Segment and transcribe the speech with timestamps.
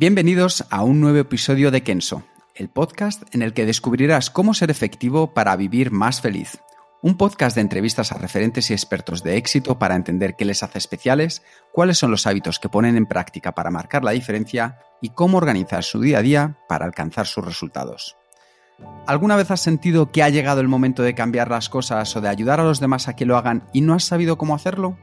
[0.00, 2.22] Bienvenidos a un nuevo episodio de Kenso,
[2.54, 6.60] el podcast en el que descubrirás cómo ser efectivo para vivir más feliz.
[7.02, 10.78] Un podcast de entrevistas a referentes y expertos de éxito para entender qué les hace
[10.78, 15.36] especiales, cuáles son los hábitos que ponen en práctica para marcar la diferencia y cómo
[15.36, 18.16] organizar su día a día para alcanzar sus resultados.
[19.08, 22.28] ¿Alguna vez has sentido que ha llegado el momento de cambiar las cosas o de
[22.28, 24.96] ayudar a los demás a que lo hagan y no has sabido cómo hacerlo?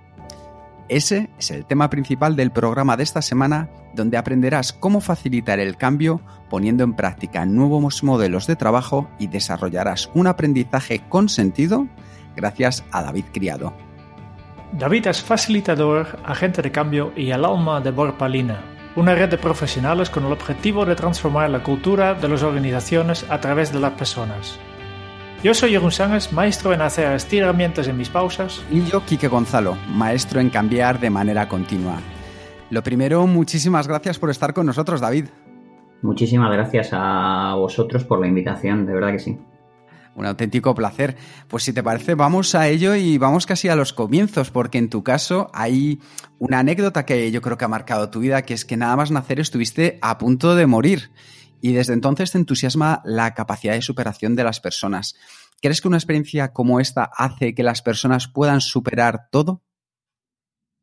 [0.88, 5.78] Ese es el tema principal del programa de esta semana, donde aprenderás cómo facilitar el
[5.78, 11.88] cambio poniendo en práctica nuevos modelos de trabajo y desarrollarás un aprendizaje con sentido
[12.36, 13.74] gracias a David Criado.
[14.74, 18.62] David es facilitador, agente de cambio y el alma de Borpalina,
[18.96, 23.40] una red de profesionales con el objetivo de transformar la cultura de las organizaciones a
[23.40, 24.60] través de las personas.
[25.46, 28.64] Yo soy Jeroen Sánchez, maestro en hacer estiramientos en mis pausas.
[28.72, 32.00] Y yo, Quique Gonzalo, maestro en cambiar de manera continua.
[32.72, 35.26] Lo primero, muchísimas gracias por estar con nosotros, David.
[36.02, 39.38] Muchísimas gracias a vosotros por la invitación, de verdad que sí.
[40.16, 41.16] Un auténtico placer.
[41.48, 44.90] Pues si te parece, vamos a ello y vamos casi a los comienzos, porque en
[44.90, 46.00] tu caso hay
[46.40, 49.12] una anécdota que yo creo que ha marcado tu vida, que es que nada más
[49.12, 51.12] nacer estuviste a punto de morir
[51.66, 55.16] y desde entonces te entusiasma la capacidad de superación de las personas.
[55.60, 59.64] ¿Crees que una experiencia como esta hace que las personas puedan superar todo?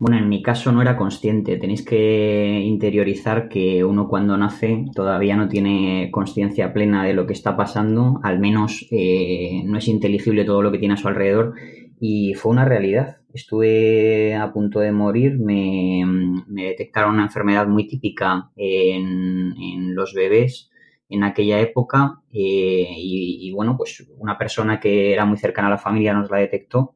[0.00, 1.56] Bueno, en mi caso no era consciente.
[1.56, 7.34] Tenéis que interiorizar que uno cuando nace todavía no tiene conciencia plena de lo que
[7.34, 11.54] está pasando, al menos eh, no es inteligible todo lo que tiene a su alrededor
[12.00, 13.18] y fue una realidad.
[13.32, 16.02] Estuve a punto de morir, me,
[16.48, 20.70] detectaron una enfermedad muy típica en, en los bebés
[21.12, 25.78] en aquella época eh, y, bueno, pues una persona que era muy cercana a la
[25.78, 26.94] familia nos la detectó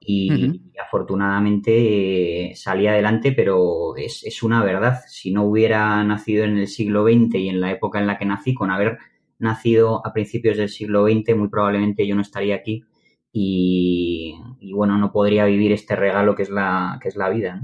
[0.00, 5.00] y, afortunadamente eh, salí adelante, pero es, es, una verdad.
[5.06, 8.24] Si no hubiera nacido en el siglo XX y en la época en la que
[8.24, 8.98] nací, con haber
[9.38, 12.84] nacido a principios del siglo XX, muy probablemente yo no estaría aquí
[13.32, 14.34] y,
[14.72, 17.62] bueno, no podría vivir este regalo que es la, que es la vida.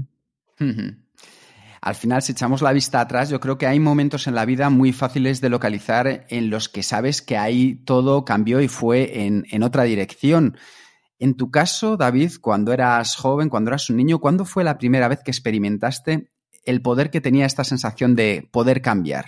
[0.59, 1.04] ¿no?
[1.85, 4.71] Al final, si echamos la vista atrás, yo creo que hay momentos en la vida
[4.71, 9.61] muy fáciles de localizar en los que sabes que ahí todo cambió y fue en,
[9.61, 10.57] otra dirección.
[11.19, 15.07] En tu caso, David, cuando eras joven, cuando eras un niño, ¿cuándo fue la primera
[15.07, 16.31] vez que experimentaste
[16.65, 19.25] el poder que tenía esta sensación de poder cambiar?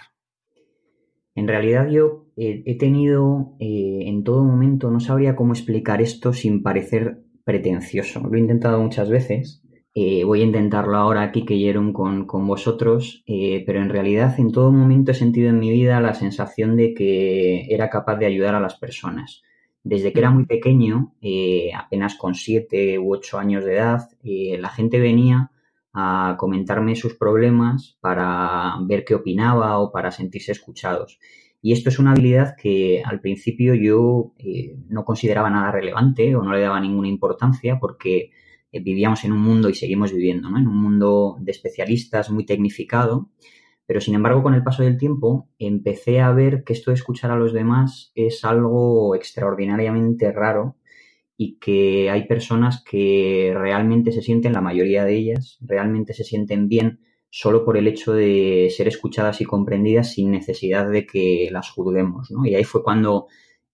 [1.36, 6.64] En realidad yo he tenido eh, en todo momento, no sabría cómo explicar esto sin
[6.64, 8.20] parecer pretencioso.
[8.22, 9.62] Lo he intentado muchas veces
[10.00, 14.52] eh, voy a intentarlo ahora aquí que con, con vosotros, eh, pero en realidad en
[14.52, 18.54] todo momento he sentido en mi vida la sensación de que era capaz de ayudar
[18.54, 19.42] a las personas.
[19.84, 24.70] Desde que era muy pequeño, eh, apenas con siete u ocho años de edad, la
[24.70, 25.50] gente venía
[25.94, 31.18] a comentarme sus problemas para ver qué opinaba o para sentirse escuchados.
[31.60, 34.34] Y esto es una habilidad que al principio yo
[34.90, 38.30] no consideraba nada relevante o no le daba ninguna importancia porque
[38.72, 40.58] eh, vivíamos en un mundo y seguimos viviendo, ¿no?
[40.58, 43.30] En un mundo de especialistas muy tecnificado,
[43.86, 47.32] pero sin embargo con el paso del tiempo empecé a ver que esto de escuchar
[47.32, 50.76] a los demás es algo extraordinariamente raro
[51.38, 56.68] y que hay personas que realmente se sienten, la mayoría de ellas, realmente se sienten
[56.68, 57.00] bien
[57.30, 62.32] solo por el hecho de ser escuchadas y comprendidas sin necesidad de que las juzguemos.
[62.32, 62.46] ¿no?
[62.46, 63.28] Y ahí fue cuando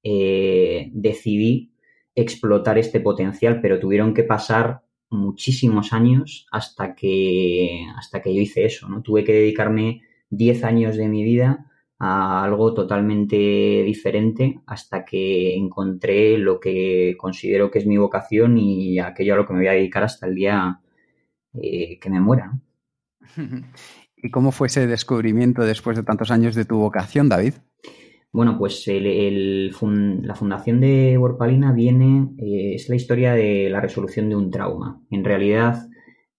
[0.04, 1.73] eh, decidí
[2.16, 8.66] explotar este potencial, pero tuvieron que pasar muchísimos años hasta que, hasta que yo hice
[8.66, 9.02] eso, ¿no?
[9.02, 13.36] Tuve que dedicarme 10 años de mi vida a algo totalmente
[13.84, 19.46] diferente hasta que encontré lo que considero que es mi vocación y aquello a lo
[19.46, 20.82] que me voy a dedicar hasta el día
[21.54, 22.52] eh, que me muera.
[24.18, 27.56] ¿Y cómo fue ese descubrimiento después de tantos años de tu vocación, David?
[28.34, 34.36] Bueno, pues la fundación de Borpalina viene, eh, es la historia de la resolución de
[34.36, 35.00] un trauma.
[35.12, 35.88] En realidad,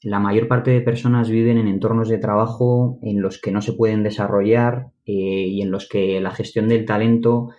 [0.02, 3.74] la mayor parte de personas viven en entornos de trabajo en los que no se
[3.74, 7.50] pueden desarrollar eh, y en los que la gestión del talento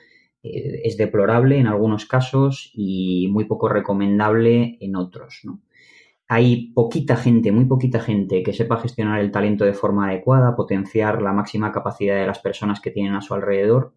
[0.43, 5.43] eh, es deplorable en algunos casos y muy poco recomendable en otros.
[6.27, 11.21] hay poquita gente, muy poquita gente que sepa gestionar el talento de forma adecuada, potenciar
[11.21, 13.93] la máxima capacidad de las personas que tienen a su alrededor.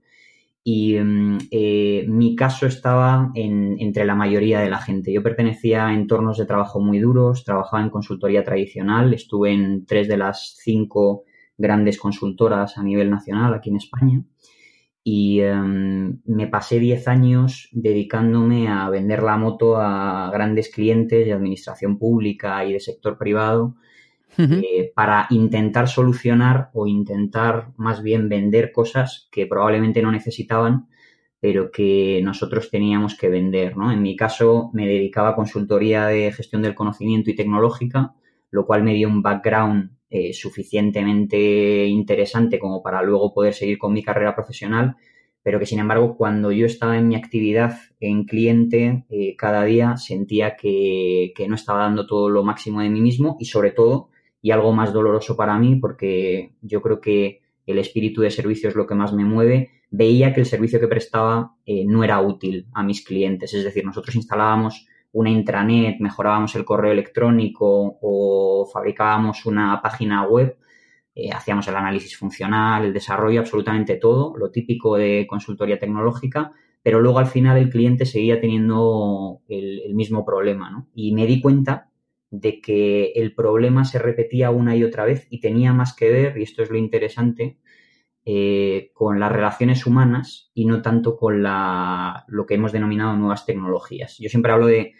[0.70, 5.10] Y mm, eh, mi caso estaba entre la mayoría de la gente.
[5.10, 10.08] Yo pertenecía a entornos de trabajo muy duros, trabajaba en consultoría tradicional, estuve en tres
[10.08, 11.24] de las cinco
[11.56, 14.22] grandes consultoras a nivel nacional aquí en España
[15.02, 21.32] y em, me pasé 10 años dedicándome a vender la moto a grandes clientes de
[21.32, 23.76] administración pública y de sector privado
[24.36, 30.88] eh, para intentar solucionar o intentar más bien vender cosas que probablemente no necesitaban
[31.40, 33.76] pero que nosotros teníamos que vender.
[33.76, 33.92] ¿no?
[33.92, 38.14] En mi caso me dedicaba a consultoría de gestión del conocimiento y tecnológica,
[38.50, 43.92] lo cual me dio un background eh, suficientemente interesante como para luego poder seguir con
[43.92, 44.96] mi carrera profesional,
[45.42, 49.96] pero que sin embargo cuando yo estaba en mi actividad en cliente, eh, cada día
[49.96, 54.10] sentía que, no estaba dando todo lo máximo de mí mismo y sobre todo,
[54.40, 58.74] y algo más doloroso para mí, porque yo creo que el espíritu de servicio es
[58.74, 62.66] lo que más me mueve, veía que el servicio que prestaba eh, no era útil
[62.72, 63.52] a mis clientes.
[63.54, 70.58] Es decir, nosotros instalábamos una intranet, mejorábamos el correo electrónico o fabricábamos una página web,
[71.14, 76.52] eh, hacíamos el análisis funcional, el desarrollo, absolutamente todo, lo típico de consultoría tecnológica,
[76.82, 80.86] pero luego al final el cliente seguía teniendo el, mismo problema, ¿no?
[80.94, 81.87] Y me di cuenta
[82.30, 86.38] de que el problema se repetía una y otra vez y tenía más que ver,
[86.38, 87.58] y esto es lo interesante,
[88.30, 93.46] eh, con las relaciones humanas y no tanto con la, lo que hemos denominado nuevas
[93.46, 94.18] tecnologías.
[94.18, 94.92] Yo siempre hablo de,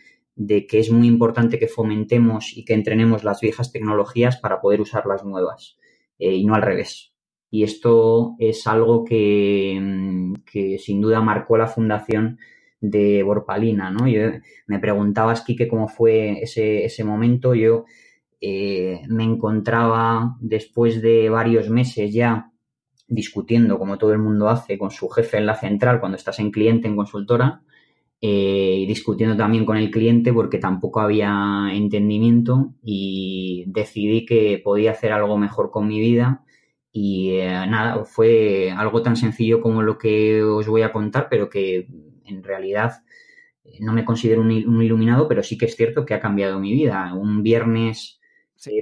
[0.67, 5.05] que es muy importante que fomentemos y que entrenemos las viejas tecnologías para poder usar
[5.05, 5.77] las nuevas
[6.19, 7.13] eh, y no al revés.
[7.51, 10.35] Y esto es algo que, mm,
[10.79, 12.39] sin duda marcó la fundación
[12.81, 14.07] de Borpalina, ¿no?
[14.09, 14.21] Yo,
[14.67, 17.55] me preguntabas, Quique, cómo fue ese, ese momento.
[17.55, 17.85] Yo
[18.41, 22.53] eh, me encontraba después de varios meses ya
[23.09, 26.51] discutiendo, como todo el mundo hace, con su jefe en la central cuando estás en
[26.51, 27.63] cliente, en consultora,
[28.21, 34.91] eh, y discutiendo también con el cliente porque tampoco había entendimiento y decidí que podía
[34.91, 36.45] hacer algo mejor con mi vida
[36.93, 41.49] y eh, nada, fue algo tan sencillo como lo que os voy a contar, pero
[41.49, 41.87] que
[42.29, 43.03] en realidad
[43.65, 46.73] eh, no me considero un, iluminado, pero sí que es cierto que ha cambiado mi
[46.73, 47.15] vida.
[47.15, 48.21] Un viernes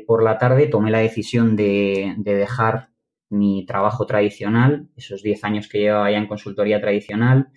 [0.06, 2.90] por la tarde tomé la decisión de, de dejar
[3.28, 7.48] mi trabajo tradicional, esos 10 años que llevaba ya en consultoría tradicional.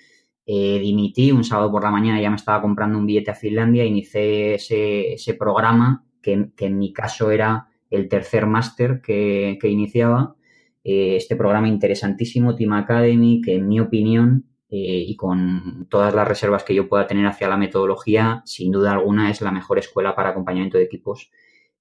[0.46, 3.86] Eh, dimití un sábado por la mañana, ya me estaba comprando un billete a Finlandia,
[3.86, 10.36] inicié ese, ese programa, que, en mi caso era el tercer máster que, iniciaba.
[10.84, 16.28] Eh, este programa interesantísimo, Team Academy, que en mi opinión eh, y con todas las
[16.28, 20.16] reservas que yo pueda tener hacia la metodología, sin duda alguna es la mejor escuela
[20.16, 21.32] para acompañamiento de equipos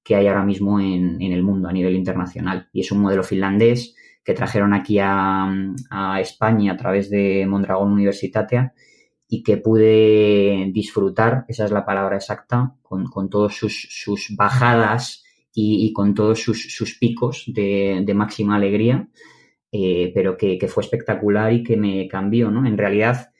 [0.03, 2.71] que hay ahora mismo en, el mundo a nivel internacional.
[2.73, 3.95] Y es un modelo finlandés
[4.25, 5.51] que trajeron aquí a,
[6.19, 8.73] España a través de Mondragón Universitatea
[9.29, 15.93] y que pude disfrutar, esa es la palabra exacta, con, con todas sus, bajadas y,
[15.93, 19.09] con todos sus, picos de, máxima alegría,
[19.73, 22.67] eh, pero que, que, fue espectacular y que me cambió, ¿no?
[22.67, 23.33] En realidad,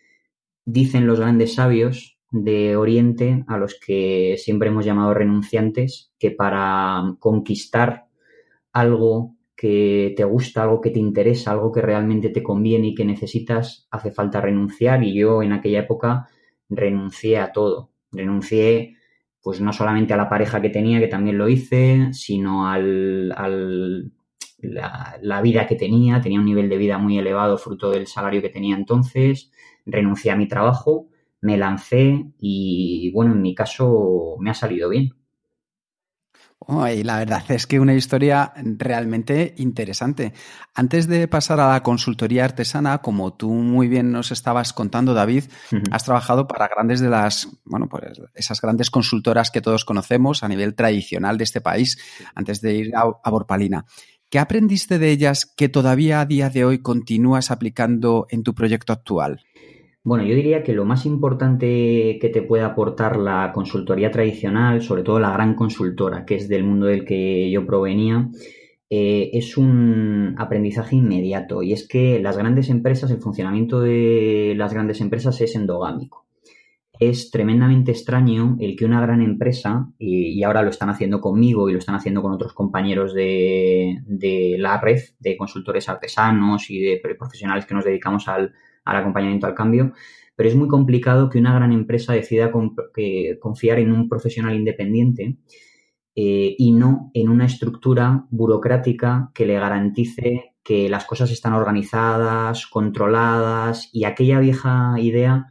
[0.65, 7.17] dicen los grandes sabios de Oriente a los que siempre hemos llamado renunciantes, que para
[7.19, 8.07] conquistar
[8.73, 13.05] algo que te gusta, algo que te interesa, algo que realmente te conviene y que
[13.05, 16.29] necesitas, hace falta renunciar y yo en aquella época
[16.69, 17.91] renuncié a todo.
[18.13, 18.97] Renuncié
[19.43, 24.13] pues no solamente a la pareja que tenía, que también lo hice, sino al, al
[24.59, 28.43] la, la, vida que tenía, tenía un nivel de vida muy elevado fruto del salario
[28.43, 29.51] que tenía entonces,
[29.87, 31.09] renuncié a mi trabajo
[31.41, 35.15] me lancé y bueno, en mi caso me ha salido bien.
[36.67, 40.33] la verdad es que una historia realmente interesante.
[40.75, 45.45] Antes de pasar a la consultoría artesana, como tú muy bien nos estabas contando, David,
[45.93, 50.49] has trabajado para grandes de las, bueno, pues esas grandes consultoras que todos conocemos a
[50.49, 51.99] nivel tradicional de este país,
[52.35, 53.87] antes de ir a, a Borpalina.
[54.31, 58.93] ¿Qué aprendiste de ellas que todavía a día de hoy continúas aplicando en tu proyecto
[58.93, 59.41] actual?
[60.05, 65.03] Bueno, yo diría que lo más importante que te puede aportar la consultoría tradicional, sobre
[65.03, 68.29] todo la gran consultora, que es del mundo del que yo provenía,
[68.91, 71.63] eh, es un aprendizaje inmediato.
[71.63, 76.28] Y es que las grandes empresas, el funcionamiento de las grandes empresas es endogámico.
[77.01, 81.73] Es tremendamente extraño el que una gran empresa, y, ahora lo están haciendo conmigo y
[81.73, 87.01] lo están haciendo con otros compañeros de, de la red de consultores artesanos y de
[87.19, 88.53] profesionales que nos dedicamos al,
[88.89, 89.93] al acompañamiento al cambio,
[90.35, 95.37] pero es muy complicado que una gran empresa decida confiar en un profesional independiente
[96.15, 102.67] eh, y no en una estructura burocrática que le garantice que las cosas están organizadas,
[102.67, 105.49] controladas y aquella vieja idea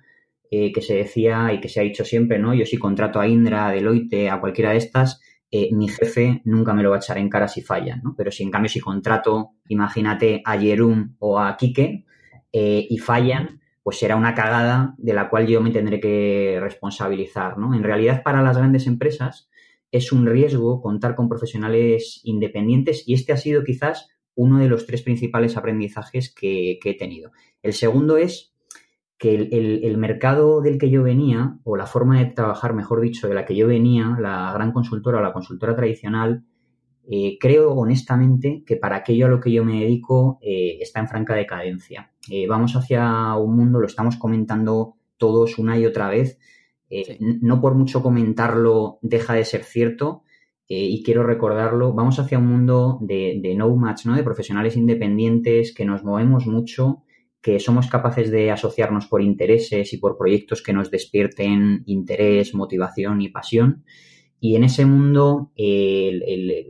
[0.51, 2.53] eh, que se decía y que se ha dicho siempre, ¿no?
[2.53, 6.73] Yo si contrato a Indra, a Deloitte, a cualquiera de estas, eh, mi jefe nunca
[6.73, 8.15] me lo va a echar en cara si falla, ¿no?
[8.17, 12.05] Pero si en cambio si contrato, imagínate, a Jerum o a Kike
[12.59, 17.73] y fallan, pues será una cagada de la cual yo me tendré que responsabilizar, ¿no?
[17.75, 19.47] En realidad, para las grandes empresas,
[19.91, 24.85] es un riesgo contar con profesionales independientes y este ha sido quizás uno de los
[24.85, 27.31] tres principales aprendizajes que, he tenido.
[27.63, 28.53] El segundo es
[29.17, 33.33] que el, mercado del que yo venía, o la forma de trabajar, mejor dicho, de
[33.33, 36.43] la que yo venía, la gran consultora o la consultora tradicional,
[37.09, 41.07] eh, creo honestamente que para aquello a lo que yo me dedico eh, está en
[41.07, 42.12] franca decadencia.
[42.29, 46.38] Eh, vamos hacia un mundo, lo estamos comentando todos una y otra vez,
[47.19, 50.24] no por mucho comentarlo deja de ser cierto
[50.67, 51.93] y quiero recordarlo.
[51.93, 54.15] Vamos hacia un mundo de, de no match, ¿no?
[54.15, 57.03] De profesionales independientes que nos movemos mucho,
[57.41, 63.22] que somos capaces de asociarnos por intereses y por proyectos que nos despierten interés, motivación
[63.22, 63.84] y pasión.
[64.39, 65.51] Y en ese mundo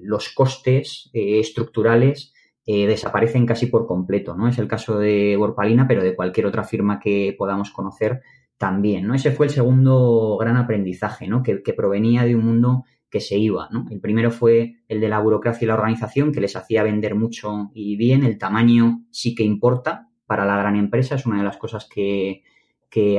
[0.02, 2.34] los costes eh, estructurales
[2.66, 4.50] desaparecen casi por completo, ¿no?
[4.50, 8.22] Es el caso de Borpalina, pero de cualquier otra firma que podamos conocer
[8.58, 9.14] también, ¿no?
[9.14, 11.44] Ese fue el segundo gran aprendizaje, ¿no?
[11.44, 13.86] Que, provenía de un mundo que se iba, ¿no?
[13.92, 17.70] El primero fue el de la burocracia y la organización, que les hacía vender mucho
[17.74, 18.24] y bien.
[18.24, 22.44] El tamaño sí que importa para la gran empresa, es una de las cosas que,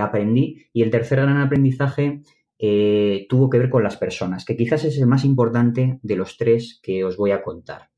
[0.01, 0.67] aprendí.
[0.73, 2.23] Y el tercer gran aprendizaje
[2.59, 6.37] eh, tuvo que ver con las personas, que quizás es el más importante de los
[6.37, 7.91] tres que os voy a contar.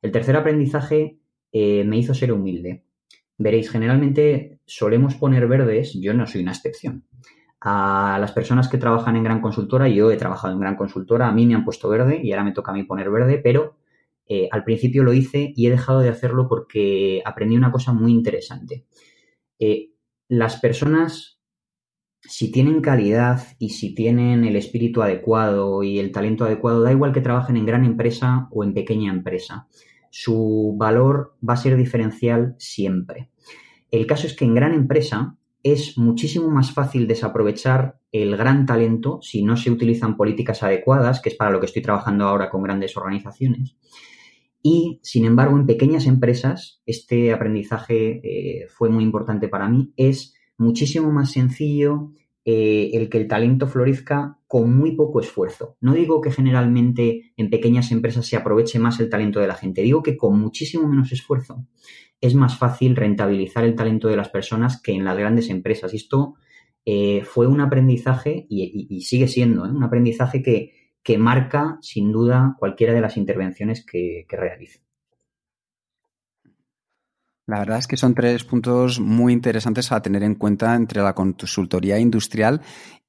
[0.00, 1.18] El tercer aprendizaje
[1.52, 2.84] eh, me hizo ser humilde.
[3.36, 7.04] Veréis, generalmente solemos poner verdes, yo no soy una excepción.
[7.60, 11.32] A las personas que trabajan en gran consultora, yo he trabajado en gran consultora, a
[11.32, 13.74] mí me han puesto verde y ahora me toca a mí poner verde, pero
[14.28, 18.12] eh, al principio lo hice y he dejado de hacerlo porque aprendí una cosa muy
[18.12, 18.86] interesante.
[19.58, 19.90] Eh,
[20.28, 21.40] las personas,
[22.20, 27.12] si tienen calidad y si tienen el espíritu adecuado y el talento adecuado, da igual
[27.12, 29.68] que trabajen en gran empresa o en pequeña empresa
[30.16, 33.30] su valor va a ser diferencial siempre.
[33.90, 39.18] El caso es que en gran empresa es muchísimo más fácil desaprovechar el gran talento
[39.22, 42.62] si no se utilizan políticas adecuadas, que es para lo que estoy trabajando ahora con
[42.62, 43.74] grandes organizaciones.
[44.66, 50.32] Y, sin embargo, en pequeñas empresas, este aprendizaje eh, fue muy importante para mí, es
[50.56, 52.12] muchísimo más sencillo
[52.46, 55.76] eh, el que el talento florezca con muy poco esfuerzo.
[55.82, 59.82] No digo que generalmente en pequeñas empresas se aproveche más el talento de la gente,
[59.82, 61.66] digo que con muchísimo menos esfuerzo
[62.22, 65.92] es más fácil rentabilizar el talento de las personas que en las grandes empresas.
[65.92, 66.36] Y esto
[66.86, 69.70] eh, fue un aprendizaje y, sigue siendo ¿eh?
[69.70, 70.72] un aprendizaje que,
[71.18, 74.80] marca sin duda cualquiera de las intervenciones que, que realizo.
[77.46, 81.14] La verdad es que son tres puntos muy interesantes a tener en cuenta entre la
[81.14, 82.62] consultoría industrial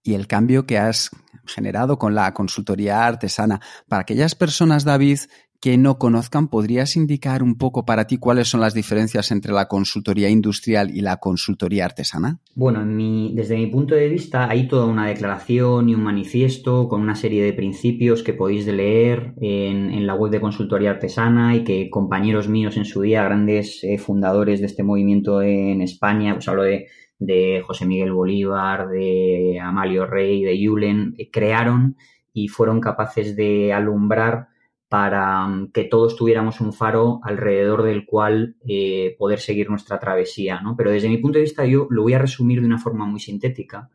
[0.04, 1.10] y el cambio que has
[1.46, 3.62] generado con la consultoría artesana.
[3.88, 5.20] Para aquellas personas, David,
[5.62, 9.68] que no conozcan, ¿podrías indicar un poco para ti cuáles son las diferencias entre la
[9.68, 12.40] consultoría industrial y la consultoría artesana?
[12.54, 12.86] Bueno,
[13.34, 17.44] desde mi punto de vista hay toda una declaración y un manifiesto con una serie
[17.44, 22.78] de principios que podéis leer en, la web de consultoría artesana y que compañeros míos
[22.78, 27.62] en su día, grandes eh, fundadores de este movimiento en España, pues hablo de, de
[27.66, 31.98] José Miguel Bolívar, de Amalio Rey, de Yulen, eh, crearon
[32.34, 34.50] y fueron capaces de alumbrar
[34.90, 40.62] para mm, que todos tuviéramos un faro alrededor del cual eh, poder seguir nuestra travesía,
[40.62, 40.76] ¿no?
[40.76, 43.20] Pero desde mi punto de vista yo lo voy a resumir de una forma muy
[43.20, 43.90] sintética.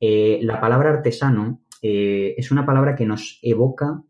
[0.00, 4.02] Eh, la palabra artesano eh, es una palabra que nos evoca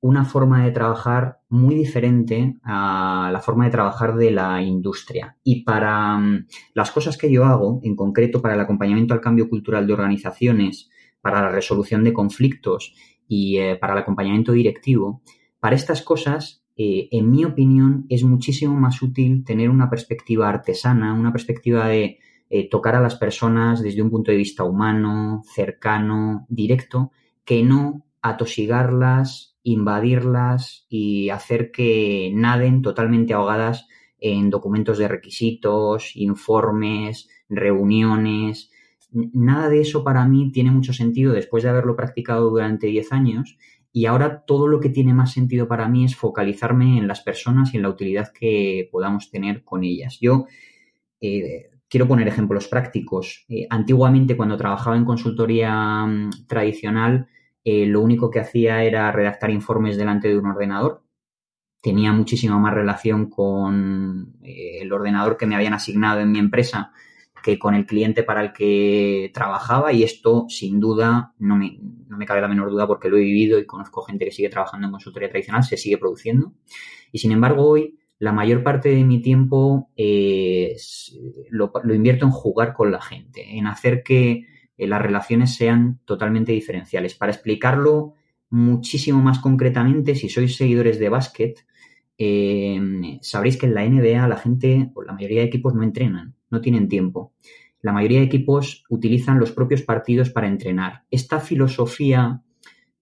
[0.00, 5.36] una forma de trabajar muy diferente a la forma de trabajar de la industria.
[5.42, 9.48] Y para mm, las cosas que yo hago, en concreto para el acompañamiento al cambio
[9.48, 10.90] cultural de organizaciones,
[11.20, 12.94] para la resolución de conflictos
[13.26, 15.22] y para el acompañamiento directivo,
[15.60, 21.14] para estas cosas, eh, en mi opinión, es muchísimo más útil tener una perspectiva artesana,
[21.14, 26.46] una perspectiva de eh, tocar a las personas desde un punto de vista humano, cercano,
[26.48, 27.10] directo,
[27.44, 37.28] que no atosigarlas, invadirlas y hacer que naden totalmente ahogadas en documentos de requisitos, informes,
[37.48, 38.70] reuniones.
[39.10, 43.56] Nada de eso para mí tiene mucho sentido después de haberlo practicado durante 10 años
[43.96, 47.72] y ahora todo lo que tiene más sentido para mí es focalizarme en las personas
[47.72, 50.18] y en la utilidad que podamos tener con ellas.
[50.20, 50.44] Yo,
[51.18, 53.46] eh, quiero poner ejemplos prácticos.
[53.48, 57.28] Eh, antiguamente, cuando trabajaba en consultoría mm, tradicional,
[57.64, 61.02] eh, lo único que hacía era redactar informes delante de un ordenador.
[61.80, 66.92] Tenía muchísima más relación con el ordenador que me habían asignado en mi empresa
[67.46, 72.18] que con el cliente para el que trabajaba y esto sin duda no me, no
[72.18, 74.88] me cabe la menor duda porque lo he vivido y conozco gente que sigue trabajando
[74.88, 76.54] en consultoría tradicional, se sigue produciendo.
[77.12, 79.92] Y sin embargo hoy la mayor parte de mi tiempo
[81.50, 86.50] lo, invierto en jugar con la gente, en hacer que eh, las relaciones sean totalmente
[86.50, 87.14] diferenciales.
[87.14, 88.14] Para explicarlo
[88.50, 91.64] muchísimo más concretamente, si sois seguidores de básquet,
[92.18, 92.80] eh,
[93.20, 96.60] sabréis que en la NBA la gente, o la mayoría de equipos no entrenan, no
[96.60, 97.32] tienen tiempo.
[97.82, 101.04] La mayoría de equipos utilizan los propios partidos para entrenar.
[101.10, 102.42] Esta filosofía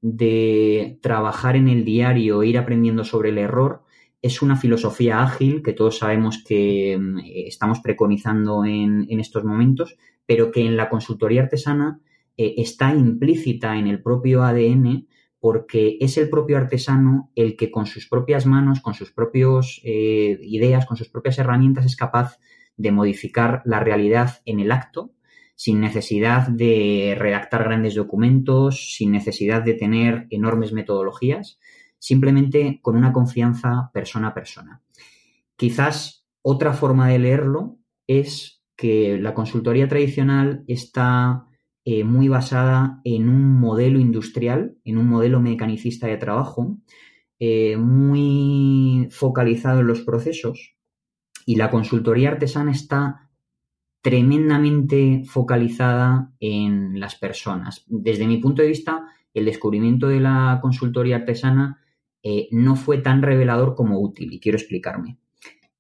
[0.01, 3.83] de trabajar en el diario, ir aprendiendo sobre el error,
[4.21, 9.97] es una filosofía ágil que todos sabemos que mm, estamos preconizando en, estos momentos,
[10.27, 12.01] pero que en la consultoría artesana
[12.37, 15.07] eh, está implícita en el propio ADN
[15.41, 20.39] porque es el propio artesano el que con sus propias manos, con sus propias eh,
[20.41, 22.39] ideas, con sus propias herramientas es capaz
[22.77, 25.15] de modificar la realidad en el acto
[25.57, 31.59] sin necesidad de redactar grandes documentos, sin necesidad de tener enormes metodologías,
[31.99, 34.83] simplemente con una confianza persona a persona.
[35.57, 41.47] Quizás otra forma de leerlo es que la consultoría tradicional está
[41.85, 46.77] eh, muy basada en un modelo industrial, en un modelo mecanicista de trabajo,
[47.39, 50.74] eh, muy focalizado en los procesos
[51.47, 53.31] y la consultoría artesana está
[54.01, 57.85] tremendamente focalizada en las personas.
[57.87, 61.81] Desde mi punto de vista, el descubrimiento de la consultoría artesana
[62.23, 65.19] eh, no fue tan revelador como útil y quiero explicarme.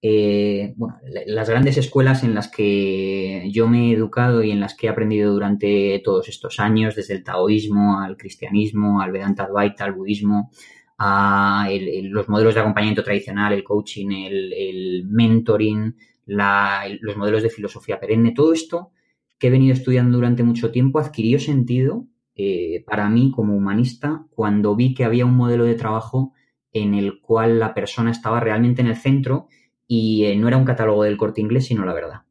[0.06, 4.74] Eh, bueno, las grandes escuelas en las que yo me he educado y en las
[4.74, 9.84] que he aprendido durante todos estos años, desde el taoísmo al cristianismo, al Vedanta Advaita,
[9.84, 10.50] al budismo,
[10.98, 11.68] a
[12.02, 15.96] los modelos de acompañamiento tradicional, el coaching, el, mentoring,
[16.26, 18.90] los modelos de filosofía perenne, todo esto
[19.38, 24.74] que he venido estudiando durante mucho tiempo adquirió sentido eh, para mí como humanista cuando
[24.74, 26.32] vi que había un modelo de trabajo
[26.72, 29.48] en el cual la persona estaba realmente en el centro
[29.86, 32.22] y eh, no era un catálogo del corte inglés, sino la verdad.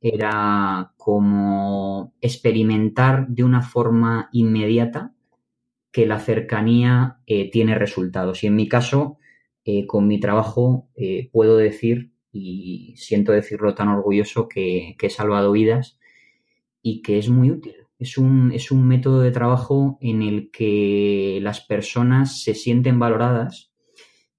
[0.00, 5.12] Era como experimentar de una forma inmediata
[5.96, 8.44] que la cercanía eh, tiene resultados.
[8.44, 9.18] Y en mi caso,
[9.88, 10.88] con mi trabajo,
[11.32, 15.98] puedo decir, y siento decirlo tan orgulloso, que he salvado vidas
[16.82, 21.38] y que es muy útil es un, es un método de trabajo en el que
[21.42, 23.72] las personas se sienten valoradas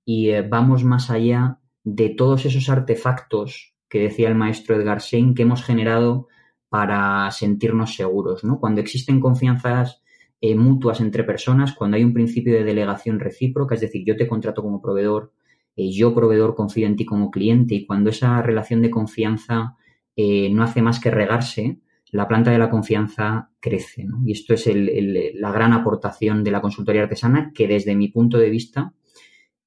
[0.06, 5.34] y eh, vamos más allá de todos esos artefactos que decía el maestro Edgar Sein
[5.34, 6.28] que hemos generado
[6.70, 8.60] para sentirnos seguros, ¿no?
[8.60, 10.02] Cuando existen confianzas
[10.42, 14.28] eh, mutuas entre personas, cuando hay un principio de delegación recíproca, es decir, yo te
[14.28, 15.32] contrato como proveedor,
[15.76, 19.76] eh, yo proveedor confío en ti como cliente y cuando esa relación de confianza
[20.20, 21.78] no hace más que regarse,
[22.12, 24.08] la planta de la confianza crece.
[24.26, 28.50] Y esto es la gran aportación de la consultoría artesana que desde mi punto de
[28.50, 28.94] vista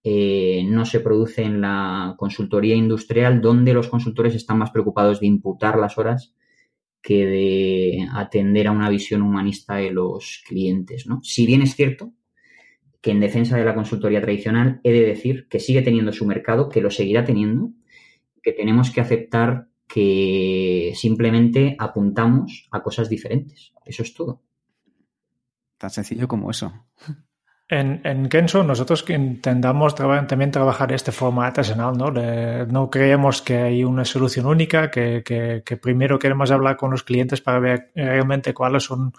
[0.02, 5.26] eh, no se produce en la consultoría industrial donde los consultores están más preocupados de
[5.26, 6.34] imputar las horas
[7.02, 11.06] que de atender a una visión humanista de los clientes.
[11.22, 12.12] Si bien es cierto
[13.00, 16.68] que en defensa de la consultoría tradicional he de decir que sigue teniendo su mercado,
[16.68, 17.72] que lo seguirá teniendo,
[18.42, 23.72] que tenemos que aceptar que simplemente apuntamos a cosas diferentes.
[23.84, 24.42] Eso es todo.
[25.78, 26.72] Tan sencillo como eso.
[27.72, 28.28] En, en
[28.66, 32.10] nosotros intentamos también trabajar este forma artesanal, ¿no?
[32.10, 37.40] no creemos que hay una solución única, que, que, primero queremos hablar con los clientes
[37.40, 39.12] para ver realmente cuáles son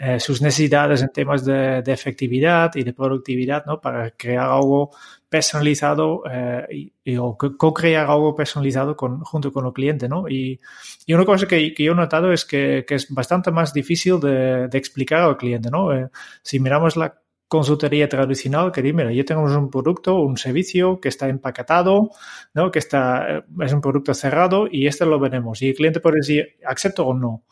[0.00, 3.80] eh, sus necesidades en temas de, de, efectividad y de productividad, ¿no?
[3.80, 4.90] Para crear algo
[5.28, 10.28] personalizado eh, y, o co-crear algo personalizado con, junto con el cliente, ¿no?
[10.28, 10.58] Y,
[11.06, 14.18] y una cosa que, que, yo he notado es que, que es bastante más difícil
[14.18, 15.92] de, de explicar al cliente, ¿no?
[15.92, 16.08] Eh,
[16.42, 17.21] si miramos la
[17.52, 22.08] consultoría tradicional que dice, mira, yo tengo un producto, un servicio que está empaquetado,
[22.54, 22.70] ¿no?
[22.70, 25.60] que está, es un producto cerrado y este lo veremos.
[25.60, 27.44] Y el cliente puede decir, acepto o no.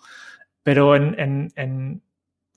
[0.62, 2.02] Pero en, en,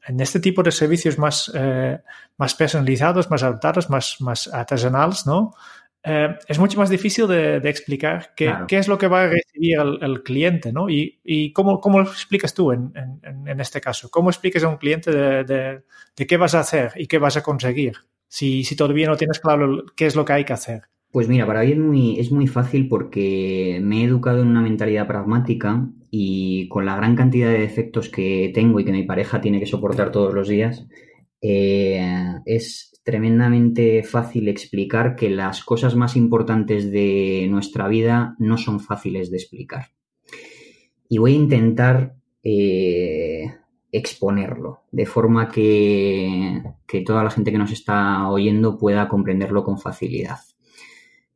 [0.07, 1.99] en este tipo de servicios más, eh,
[2.37, 5.53] más personalizados, más adaptados, más, más artesanales, ¿no?
[6.05, 9.77] Eh, es mucho más difícil de, explicar qué, qué, es lo que va a recibir
[9.79, 10.89] el, cliente, ¿no?
[10.89, 14.09] Y, y cómo, cómo, lo explicas tú en, en, en, este caso.
[14.11, 15.83] ¿Cómo explicas a un cliente de, de,
[16.15, 17.93] de, qué vas a hacer y qué vas a conseguir
[18.27, 20.81] si, si todavía no tienes claro qué es lo que hay que hacer?
[21.13, 24.61] Pues mira, para mí es muy, es muy fácil porque me he educado en una
[24.61, 29.39] mentalidad pragmática y con la gran cantidad de defectos que tengo y que mi pareja
[29.39, 30.85] tiene que soportar todos los días,
[31.39, 32.03] eh,
[32.45, 39.29] es tremendamente fácil explicar que las cosas más importantes de nuestra vida no son fáciles
[39.29, 39.87] de explicar.
[41.09, 43.53] Y voy a intentar eh,
[43.91, 46.61] exponerlo, de forma que,
[47.05, 50.39] toda la gente que nos está oyendo pueda comprenderlo con facilidad.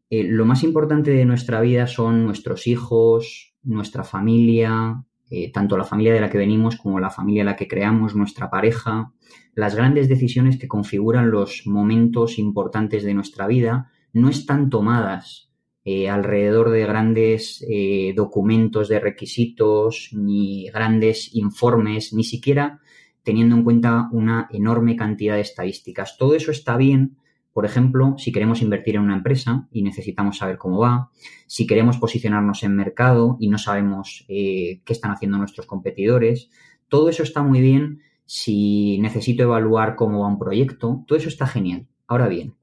[0.10, 5.84] Eh, lo más importante de nuestra vida son nuestros hijos, nuestra familia, eh, tanto la
[5.84, 9.12] familia de la que venimos como la familia de la que creamos, nuestra pareja,
[9.54, 15.52] las grandes decisiones que configuran los momentos importantes de nuestra vida no están tomadas
[15.84, 22.82] eh, alrededor de grandes eh, documentos de requisitos, ni grandes informes, ni siquiera
[23.24, 26.18] teniendo en cuenta una enorme cantidad de estadísticas.
[26.18, 27.18] Todo eso está bien,
[27.58, 31.10] por ejemplo, si queremos invertir en una empresa y necesitamos saber cómo va,
[31.48, 36.52] si queremos posicionarnos en mercado y no sabemos eh, qué están haciendo nuestros competidores,
[36.88, 41.48] todo eso está muy bien si necesito evaluar cómo va un proyecto, todo eso está
[41.48, 41.88] genial.
[42.06, 42.54] Ahora bien,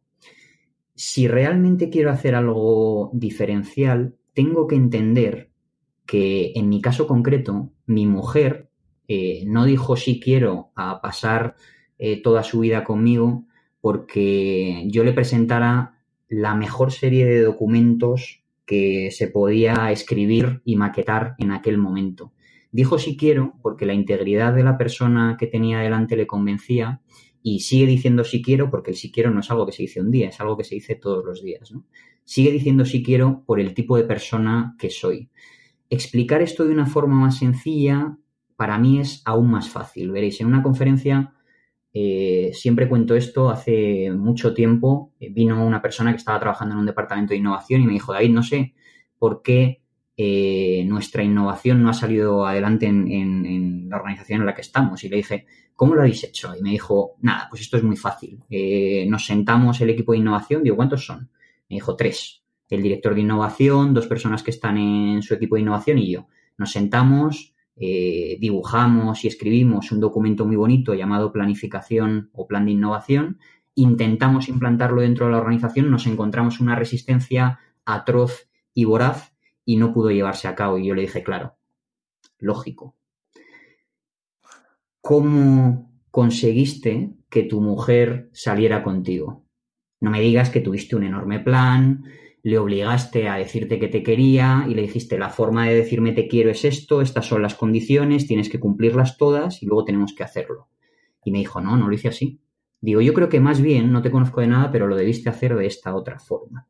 [0.94, 5.50] si realmente quiero hacer algo diferencial, tengo que entender
[6.06, 8.70] que en mi caso concreto, mi mujer
[9.08, 11.56] eh, no dijo si quiero a pasar
[11.98, 13.44] eh, toda su vida conmigo
[13.84, 21.34] porque yo le presentara la mejor serie de documentos que se podía escribir y maquetar
[21.36, 22.32] en aquel momento.
[22.72, 27.02] Dijo si quiero porque la integridad de la persona que tenía delante le convencía
[27.42, 30.00] y sigue diciendo si quiero, porque el si quiero no es algo que se dice
[30.00, 31.70] un día, es algo que se dice todos los días.
[32.24, 35.28] Sigue diciendo si quiero por el tipo de persona que soy.
[35.90, 38.16] Explicar esto de una forma más sencilla
[38.56, 40.10] para mí es aún más fácil.
[40.10, 41.34] Veréis, en una conferencia
[41.96, 46.80] eh, siempre cuento esto, hace mucho tiempo eh, vino una persona que estaba trabajando en
[46.80, 48.74] un departamento de innovación y me dijo, David, no sé
[49.16, 49.80] por qué
[50.16, 55.04] eh, nuestra innovación no ha salido adelante en, la organización en la que estamos.
[55.04, 56.52] Y le dije, ¿cómo lo habéis hecho?
[56.58, 58.40] Y me dijo, nada, pues esto es muy fácil.
[59.08, 61.30] Nos sentamos el equipo de innovación, digo, ¿cuántos son?
[61.68, 62.42] Me dijo, tres.
[62.68, 66.26] El director de innovación, dos personas que están en su equipo de innovación y yo.
[66.58, 72.72] Nos sentamos, eh, dibujamos y escribimos un documento muy bonito llamado planificación o plan de
[72.72, 73.38] innovación,
[73.74, 79.34] intentamos implantarlo dentro de la organización, nos encontramos una resistencia atroz y voraz
[79.64, 80.78] y no pudo llevarse a cabo.
[80.78, 81.56] Y yo le dije, claro,
[82.38, 82.96] lógico,
[85.00, 89.44] ¿cómo conseguiste que tu mujer saliera contigo?
[90.00, 92.04] No me digas que tuviste un enorme plan,
[92.44, 96.28] le obligaste a decirte que te quería y le dijiste la forma de decirme te
[96.28, 100.24] quiero es esto, estas son las condiciones, tienes que cumplirlas todas y luego tenemos que
[100.24, 100.68] hacerlo.
[101.24, 102.42] Y me dijo, no, no lo hice así.
[102.82, 105.56] Digo, yo creo que más bien, no te conozco de nada, pero lo debiste hacer
[105.56, 106.68] de esta otra forma.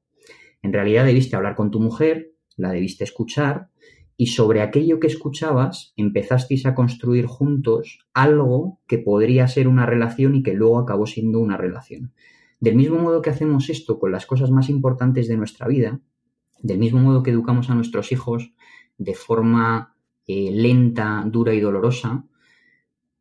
[0.62, 3.70] En realidad debiste hablar con tu mujer, la debiste escuchar
[4.16, 10.36] y sobre aquello que escuchabas empezasteis a construir juntos algo que podría ser una relación
[10.36, 12.12] y que luego acabó siendo una relación.
[12.60, 16.00] Del mismo modo que hacemos esto con las cosas más importantes de nuestra vida,
[16.62, 18.52] del mismo modo que educamos a nuestros hijos
[18.96, 22.24] de forma eh, lenta, dura y dolorosa,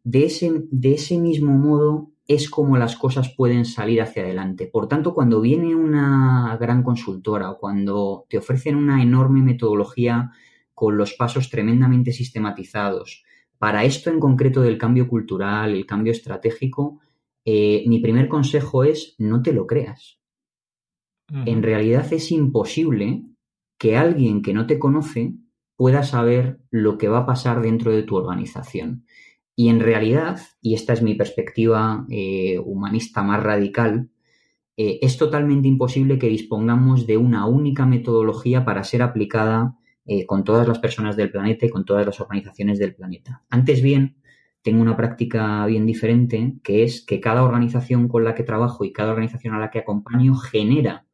[0.04, 4.68] de ese, de ese mismo modo es como las cosas pueden salir hacia adelante.
[4.68, 10.32] Por tanto, cuando viene una gran consultora o cuando te ofrecen una enorme metodología
[10.74, 13.24] con los pasos tremendamente sistematizados.
[13.58, 17.00] Para esto en concreto del cambio cultural, el cambio estratégico,
[17.46, 20.20] eh, mi primer consejo es no te lo creas.
[21.46, 23.24] En realidad es imposible
[23.80, 25.34] que alguien que no te conoce
[25.76, 29.06] pueda saber lo que va a pasar dentro de tu organización.
[29.56, 34.10] Y en realidad, y esta es mi perspectiva eh, humanista más radical,
[34.76, 40.44] eh, es totalmente imposible que dispongamos de una única metodología para ser aplicada eh, con
[40.44, 43.44] todas las personas del planeta y con todas las organizaciones del planeta.
[43.50, 44.16] Antes bien,
[44.64, 48.94] tengo una práctica bien diferente, que es que cada organización con la que trabajo y
[48.94, 51.06] cada organización a la que acompaño genera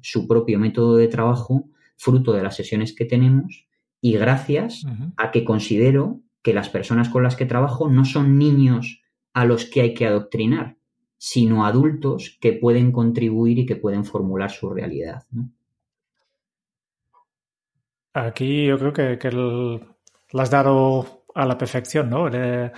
[0.00, 1.64] su propio método de trabajo
[1.96, 3.66] fruto de las sesiones que tenemos
[4.00, 4.84] y gracias
[5.16, 9.64] a que considero que las personas con las que trabajo no son niños a los
[9.64, 10.76] que hay que adoctrinar,
[11.16, 15.24] sino adultos que pueden contribuir y que pueden formular su realidad.
[18.12, 19.80] Aquí yo creo que, que lo
[20.34, 22.28] has dado a la perfección, ¿no?
[22.28, 22.72] Eh,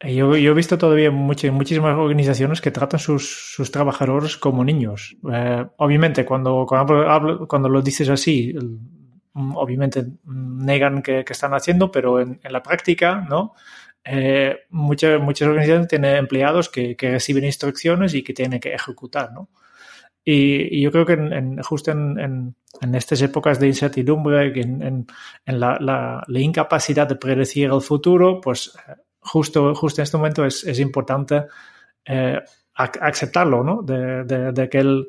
[0.00, 5.16] yo, he visto todavía muchas, muchísimas organizaciones que tratan sus, sus trabajadores como niños.
[5.30, 8.54] Eh, obviamente, cuando, cuando, cuando, lo dices así,
[9.34, 13.54] obviamente negan que, están haciendo, pero en, la práctica, ¿no?
[14.04, 19.32] Eh, muchas, muchas organizaciones tienen empleados que, que, reciben instrucciones y que tienen que ejecutar,
[19.32, 19.50] ¿no?
[20.30, 25.06] Y, yo creo que en, justo en, en estas épocas de incertidumbre, en,
[25.46, 28.76] en, la, la, incapacidad de predecir el futuro, pues
[29.20, 31.46] justo, justo en este momento es, es importante
[32.04, 32.40] eh,
[32.74, 33.80] aceptarlo, ¿no?
[33.82, 35.06] De, de, que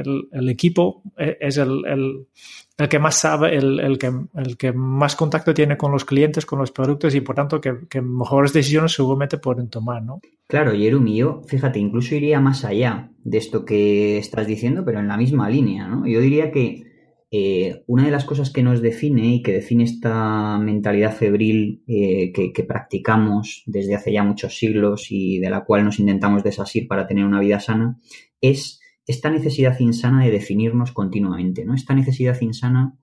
[0.00, 5.52] el, equipo e, es el, el, que más sabe, el, que, el que más contacto
[5.54, 9.68] tiene con los clientes, con los productos y por tanto que, mejores decisiones seguramente pueden
[9.68, 10.20] tomar, ¿no?
[10.46, 15.08] Claro, Jerumi, yo, fíjate, incluso iría más allá de esto que estás diciendo, pero en
[15.08, 16.06] la misma línea, ¿no?
[16.06, 16.90] Yo diría que
[17.32, 22.32] eh, una de las cosas que nos define y que define esta mentalidad febril eh,
[22.32, 26.88] que, que, practicamos desde hace ya muchos siglos y de la cual nos intentamos desasir
[26.88, 28.00] para tener una vida sana
[28.40, 28.79] es
[29.10, 31.74] esta necesidad insana de definirnos continuamente, ¿no?
[31.74, 32.96] Esta necesidad insana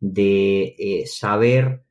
[0.00, 1.84] de eh, saber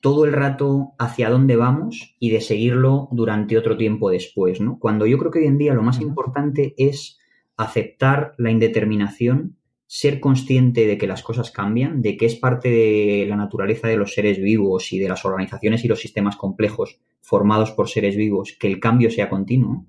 [0.00, 4.78] todo el rato hacia dónde vamos y de seguirlo durante otro tiempo después, ¿no?
[4.78, 7.18] Cuando yo creo que hoy en día lo más importante es
[7.56, 9.56] aceptar la indeterminación,
[9.88, 13.96] ser consciente de que las cosas cambian, de que es parte de la naturaleza de
[13.96, 18.56] los seres vivos y de las organizaciones y los sistemas complejos formados por seres vivos,
[18.58, 19.86] que el cambio sea continuo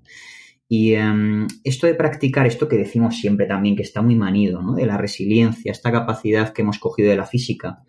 [0.72, 4.74] y em, esto de practicar, esto que decimos siempre también, que está muy manido, ¿no?
[4.74, 7.82] De la resiliencia, esta capacidad que hemos cogido de la física,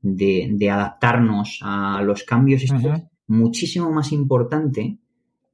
[0.00, 4.96] de, adaptarnos a los cambios, esto es muchísimo más importante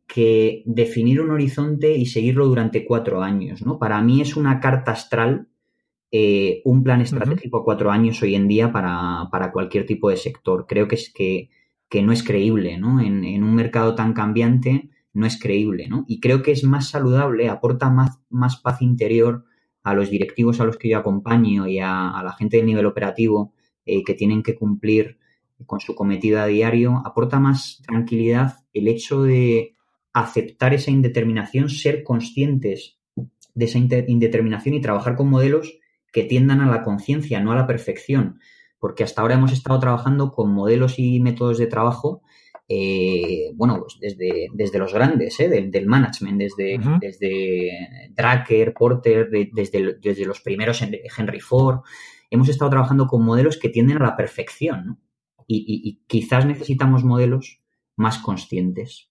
[0.07, 3.81] que definir un horizonte y seguirlo durante cuatro años, ¿no?
[3.81, 5.49] Para mí es una carta astral,
[6.13, 10.65] eh, un plan estratégico a cuatro años hoy en día para, cualquier tipo de sector.
[10.69, 11.51] Creo que es que,
[11.89, 13.01] que no es creíble, ¿no?
[13.01, 16.05] En, en un mercado tan cambiante, no es creíble, ¿no?
[16.07, 19.45] Y creo que es más saludable, aporta más, más paz interior
[19.83, 23.53] a los directivos a los que yo acompaño y a, la gente del nivel operativo
[23.85, 25.19] eh, que tienen que cumplir
[25.67, 29.75] con su cometido a diario, aporta más tranquilidad el hecho de
[30.13, 32.99] aceptar esa indeterminación, ser conscientes
[33.55, 35.79] de esa indeterminación y trabajar con modelos
[36.13, 38.39] que tiendan a la conciencia, no a la perfección.
[38.79, 42.23] Porque hasta ahora hemos estado trabajando con modelos y métodos de trabajo
[42.71, 45.49] eh, bueno, pues desde, desde los grandes, ¿eh?
[45.49, 51.81] del, management, desde, desde Drucker, Porter, desde, desde, los primeros Henry Ford,
[52.31, 55.01] hemos estado trabajando con modelos que tienden a la perfección,
[55.51, 57.63] y, quizás necesitamos modelos
[57.97, 59.11] más conscientes,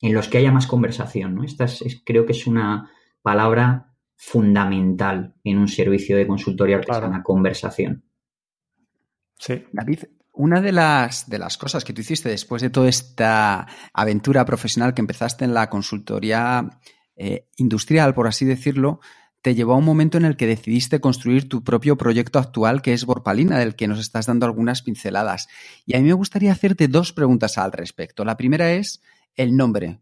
[0.00, 1.44] en los que haya más conversación, ¿no?
[1.44, 2.90] Esta es, creo que es una
[3.22, 8.04] palabra fundamental en un servicio de consultoría artesana, conversación.
[9.38, 9.64] Sí.
[9.70, 10.00] David,
[10.38, 14.94] una de las, de las cosas que tú hiciste después de toda esta aventura profesional
[14.94, 16.80] que empezaste en la consultoría
[17.16, 19.00] eh, industrial, por así decirlo,
[19.42, 22.92] te llevó a un momento en el que decidiste construir tu propio proyecto actual, que
[22.92, 25.48] es Borpalina, del que nos estás dando algunas pinceladas.
[25.84, 28.24] Y a mí me gustaría hacerte dos preguntas al respecto.
[28.24, 29.02] La primera es
[29.34, 29.98] el nombre.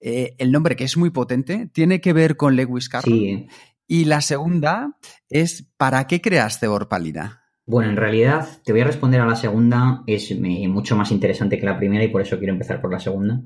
[0.00, 3.46] Eh, el nombre, que es muy potente, tiene que ver con Lewis Carroll.
[3.86, 7.45] Y la segunda es, ¿para qué creaste Borpalina?
[7.66, 10.32] Bueno, en realidad te voy a responder a la segunda, es
[10.68, 13.42] mucho más interesante que la primera y por eso quiero empezar por la segunda.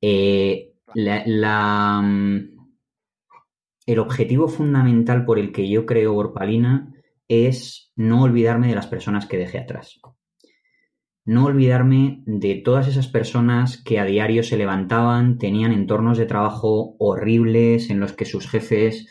[0.00, 2.38] Eh, mm,
[3.86, 6.94] el objetivo fundamental por el que yo creo Borpalina
[7.26, 10.00] es no olvidarme de las personas que dejé atrás.
[11.24, 16.94] No olvidarme de todas esas personas que a diario se levantaban, tenían entornos de trabajo
[17.00, 19.08] horribles en los que sus jefes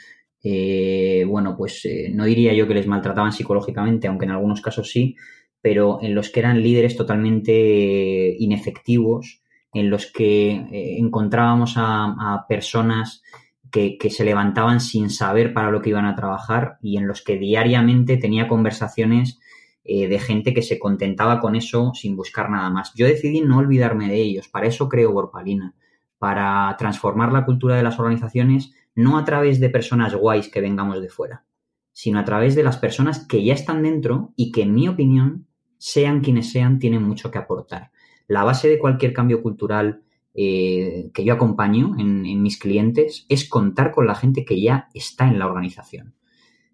[0.49, 4.89] eh, bueno, pues eh, no diría yo que les maltrataban psicológicamente, aunque en algunos casos
[4.89, 5.17] sí,
[5.61, 9.41] pero en los que eran líderes totalmente inefectivos,
[9.73, 13.21] en los que eh, encontrábamos a, personas
[13.69, 17.37] que, se levantaban sin saber para lo que iban a trabajar y en los que
[17.37, 19.39] diariamente tenía conversaciones
[19.83, 22.93] de gente que se contentaba con eso sin buscar nada más.
[22.93, 25.75] Yo decidí no olvidarme de ellos, para eso creo Borpalina,
[26.17, 30.99] para transformar la cultura de las organizaciones no a través de personas guays que vengamos
[30.99, 31.45] de fuera,
[31.93, 35.47] sino a través de las personas que ya están dentro y que, en mi opinión,
[35.77, 37.91] sean quienes sean, tienen mucho que aportar.
[38.27, 40.01] La base de cualquier cambio cultural
[40.33, 44.89] eh, que yo acompaño en, en mis clientes es contar con la gente que ya
[44.95, 46.15] está en la organización.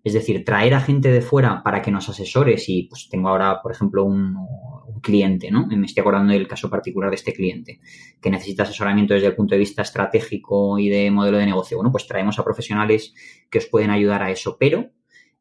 [0.06, 3.62] Es decir, traer a gente de fuera para que nos asesores y pues tengo ahora,
[3.62, 4.38] por ejemplo, un,
[5.04, 5.68] cliente, ¿no?
[5.68, 7.80] Me estoy acordando del caso particular de este cliente,
[8.20, 11.78] que necesita asesoramiento desde el punto de vista estratégico y de modelo de negocio.
[11.78, 13.14] Bueno, pues traemos a profesionales
[13.52, 14.90] que os pueden ayudar a eso, pero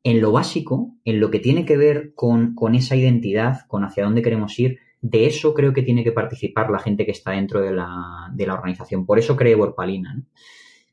[0.05, 4.23] en lo básico, en lo que tiene que ver con, esa identidad, con hacia dónde
[4.23, 7.73] queremos ir, de eso creo que tiene que participar la gente que está dentro de
[7.73, 9.07] la, de la organización.
[9.07, 10.23] Por eso creo Borpalina.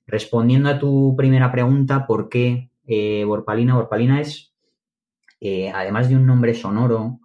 [0.08, 3.76] Respondiendo a tu primera pregunta, ¿por qué eh, Borpalina?
[3.76, 4.54] Borpalina es,
[5.40, 7.20] eh, además de un nombre sonoro,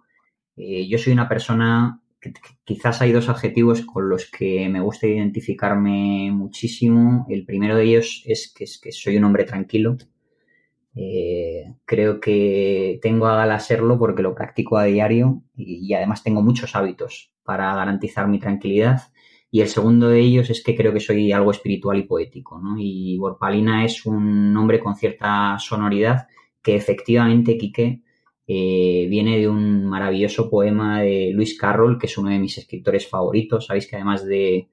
[0.57, 5.07] eh, yo soy una persona que quizás hay dos adjetivos con los que me gusta
[5.07, 7.25] identificarme muchísimo.
[7.29, 9.97] El primero de ellos es que, soy un hombre tranquilo.
[10.95, 16.41] Eh, creo que tengo a gala serlo porque lo practico a diario y, además tengo
[16.41, 19.01] muchos hábitos para garantizar mi tranquilidad.
[19.51, 22.75] Y el segundo de ellos es que creo que soy algo espiritual y poético, ¿no?
[22.77, 26.27] Y Borpalina es un nombre con cierta sonoridad
[26.61, 28.01] que efectivamente, Quique,
[28.47, 33.07] eh, viene de un maravilloso poema de Luis Carroll, que es uno de mis escritores
[33.07, 33.65] favoritos.
[33.65, 34.69] Sabéis que además de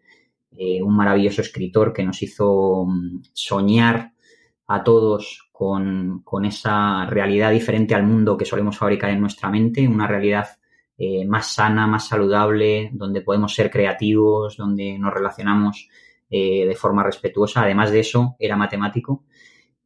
[0.56, 4.12] eh, un maravilloso escritor que nos hizo mm, soñar
[4.66, 10.06] a todos con, esa realidad diferente al mundo que solemos fabricar en nuestra mente, una
[10.06, 10.48] realidad
[10.98, 15.88] eh, más sana, más saludable, donde podemos ser creativos, donde nos relacionamos
[16.30, 17.60] de forma respetuosa.
[17.62, 19.24] Además de eso, era matemático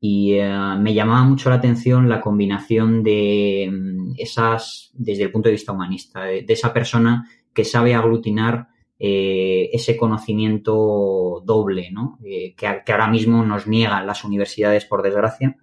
[0.00, 5.48] y eh, me llamaba mucho la atención la combinación de mm, esas, desde el punto
[5.48, 12.18] de vista humanista, de, esa persona que sabe aglutinar eh, ese conocimiento doble, ¿no?
[12.24, 15.56] Eh, que, ahora mismo nos niegan las universidades, por desgracia,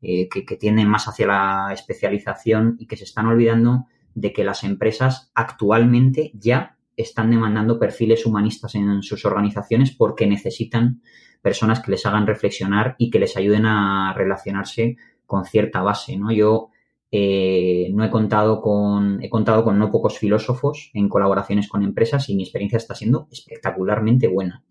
[0.00, 4.62] que, que tienden más hacia la especialización y que se están olvidando de que las
[4.62, 11.02] empresas actualmente ya están demandando perfiles humanistas en sus organizaciones porque necesitan
[11.42, 14.96] personas que les hagan reflexionar y que les ayuden a relacionarse
[15.26, 16.32] con cierta base, ¿no?
[16.32, 16.70] Yo
[17.10, 22.28] eh, no he contado con, he contado con no pocos filósofos en colaboraciones con empresas
[22.28, 24.64] y mi experiencia está siendo espectacularmente buena.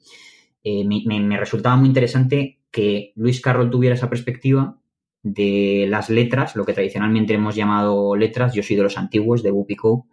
[0.63, 4.77] Eh, me, resultaba muy interesante que Luis Carroll tuviera esa perspectiva
[5.23, 8.53] de las letras, lo que tradicionalmente hemos llamado letras.
[8.53, 10.07] Yo soy de los antiguos, de Bupico,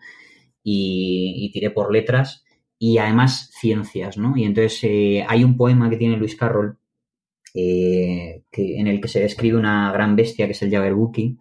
[0.63, 2.44] y, y tiré por letras
[2.87, 4.37] y además ciencias, ¿no?
[4.37, 6.77] Y entonces eh, hay un poema que tiene Luis Carroll
[7.55, 11.39] eh, en el que se describe una gran bestia que es el Jabberwocky.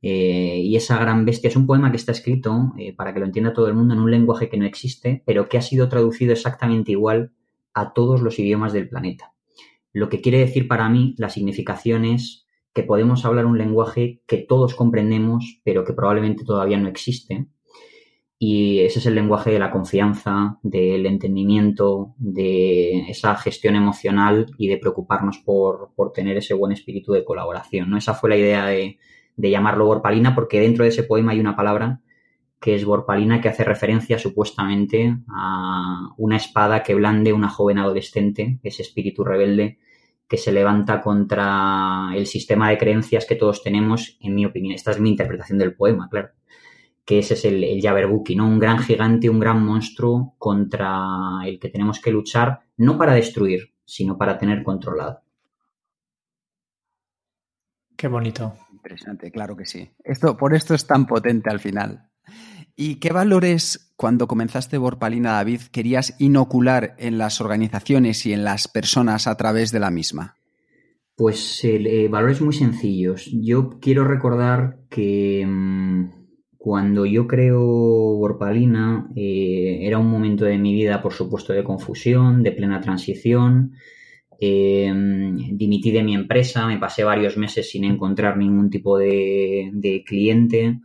[0.00, 3.52] Eh, y esa gran bestia es un poema que está escrito, para que lo entienda
[3.52, 6.92] todo el mundo, en un lenguaje que no existe, pero que ha sido traducido exactamente
[6.92, 7.32] igual
[7.74, 9.34] a todos los idiomas del planeta.
[9.92, 14.38] Lo que quiere decir para mí la significación es que podemos hablar un lenguaje que
[14.38, 17.48] todos comprendemos, pero que probablemente todavía no existe,
[18.42, 24.68] y ese es el lenguaje de la confianza, del entendimiento, de esa gestión emocional y
[24.68, 27.90] de preocuparnos por, tener ese buen espíritu de colaboración.
[27.90, 27.98] ¿no?
[27.98, 28.98] Esa fue la idea de,
[29.36, 32.00] llamarlo Borpalina, porque dentro de ese poema hay una palabra
[32.58, 38.58] que es Borpalina, que hace referencia supuestamente a una espada que blande una joven adolescente,
[38.62, 39.80] ese espíritu rebelde
[40.26, 44.74] que se levanta contra el sistema de creencias que todos tenemos, en mi opinión.
[44.74, 46.30] Esta es mi interpretación del poema, claro
[47.10, 47.82] que ese es el, el
[48.36, 48.46] ¿no?
[48.46, 53.74] Un gran gigante, un gran monstruo contra el que tenemos que luchar, no para destruir,
[53.84, 55.20] sino para tener controlado.
[57.96, 58.54] Qué bonito.
[58.70, 59.90] Interesante, claro que sí.
[60.04, 62.10] Esto, por esto es tan potente al final.
[62.76, 68.68] ¿Y qué valores, cuando comenzaste Borpalina, David, querías inocular en las organizaciones y en las
[68.68, 70.36] personas a través de la misma?
[71.16, 73.28] Pues eh, valores muy sencillos.
[73.32, 76.19] Yo quiero recordar que mm,
[76.62, 82.42] cuando yo creo Borpalina, eh, era un momento de mi vida, por supuesto, de confusión,
[82.42, 83.72] de plena transición.
[84.38, 84.92] Eh,
[85.52, 90.80] dimití de mi empresa, me pasé varios meses sin encontrar ningún tipo de, cliente.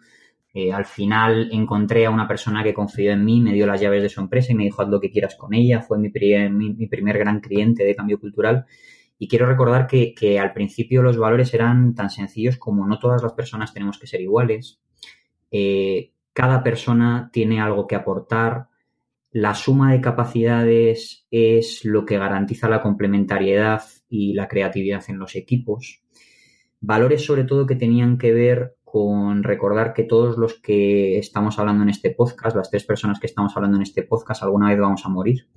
[0.54, 4.02] Eh, al final encontré a una persona que confió en mí, me dio las llaves
[4.02, 5.82] de su empresa y me dijo haz lo que quieras con ella.
[5.82, 8.66] Fue mi, primer, gran cliente de cambio cultural.
[9.20, 13.22] Y quiero recordar que, que al principio los valores eran tan sencillos como no todas
[13.22, 14.80] las personas tenemos que ser iguales
[15.58, 18.68] eh, cada persona tiene algo que aportar,
[19.32, 25.34] la suma de capacidades es lo que garantiza la complementariedad y la creatividad en los
[25.38, 26.04] equipos.
[26.82, 31.84] Valores sobre todo que tenían que ver con recordar que todos los que estamos hablando
[31.84, 35.06] en este podcast, las tres personas que estamos hablando en este podcast, alguna vez vamos
[35.06, 35.48] a morir.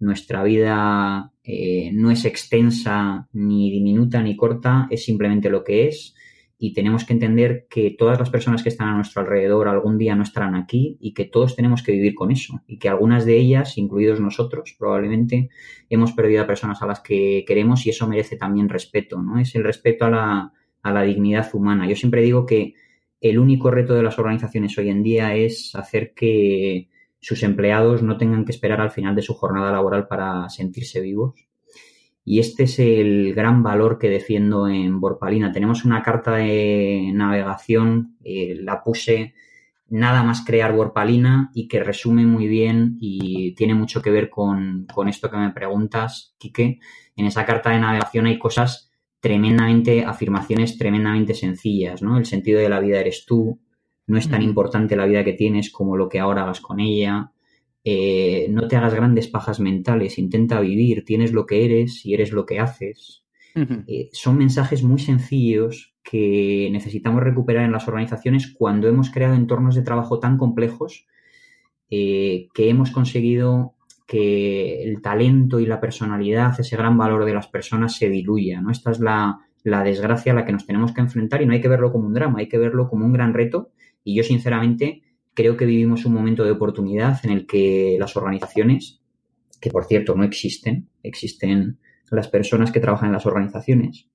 [0.00, 6.16] Nuestra vida eh, no es extensa, ni diminuta, ni corta, es simplemente lo que es
[6.60, 10.16] y tenemos que entender que todas las personas que están a nuestro alrededor algún día
[10.16, 13.38] no estarán aquí y que todos tenemos que vivir con eso y que algunas de
[13.38, 15.50] ellas, incluidos nosotros, probablemente
[15.88, 19.38] hemos perdido a personas a las que queremos y eso merece también respeto, ¿no?
[19.38, 21.88] Es el respeto a la, a la dignidad humana.
[21.88, 22.74] Yo siempre digo que
[23.20, 26.88] el único reto de las organizaciones hoy en día es hacer que
[27.20, 31.47] sus empleados no tengan que esperar al final de su jornada laboral para sentirse vivos
[32.28, 35.50] y este es el gran valor que defiendo en Borpalina.
[35.50, 39.32] Tenemos una carta de navegación, eh, la puse
[39.88, 44.86] nada más crear Borpalina y que resume muy bien y tiene mucho que ver con,
[45.08, 46.80] esto que me preguntas, Quique.
[47.16, 52.18] En esa carta de navegación hay cosas tremendamente, afirmaciones tremendamente sencillas, ¿no?
[52.18, 53.58] El sentido de la vida eres tú,
[54.06, 57.32] no es tan importante la vida que tienes como lo que ahora hagas con ella,
[57.84, 62.32] eh, no te hagas grandes pajas mentales, intenta vivir, tienes lo que eres y eres
[62.32, 63.24] lo que haces.
[63.88, 69.74] Eh, son mensajes muy sencillos que necesitamos recuperar en las organizaciones cuando hemos creado entornos
[69.74, 71.08] de trabajo tan complejos
[71.90, 73.74] eh, que hemos conseguido
[74.06, 78.70] que el talento y la personalidad, ese gran valor de las personas se diluya, ¿no?
[78.70, 81.60] Esta es la, la desgracia a la que nos tenemos que enfrentar y no hay
[81.60, 83.70] que verlo como un drama, hay que verlo como un gran reto
[84.04, 85.02] y yo sinceramente
[85.38, 89.00] creo que vivimos un momento de oportunidad en el que las organizaciones,
[89.60, 91.78] que por cierto no existen, existen
[92.10, 94.08] las personas que trabajan en las organizaciones,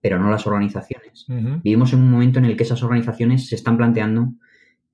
[0.00, 1.26] pero no las organizaciones.
[1.62, 4.32] Vivimos en un momento en el que esas organizaciones se están planteando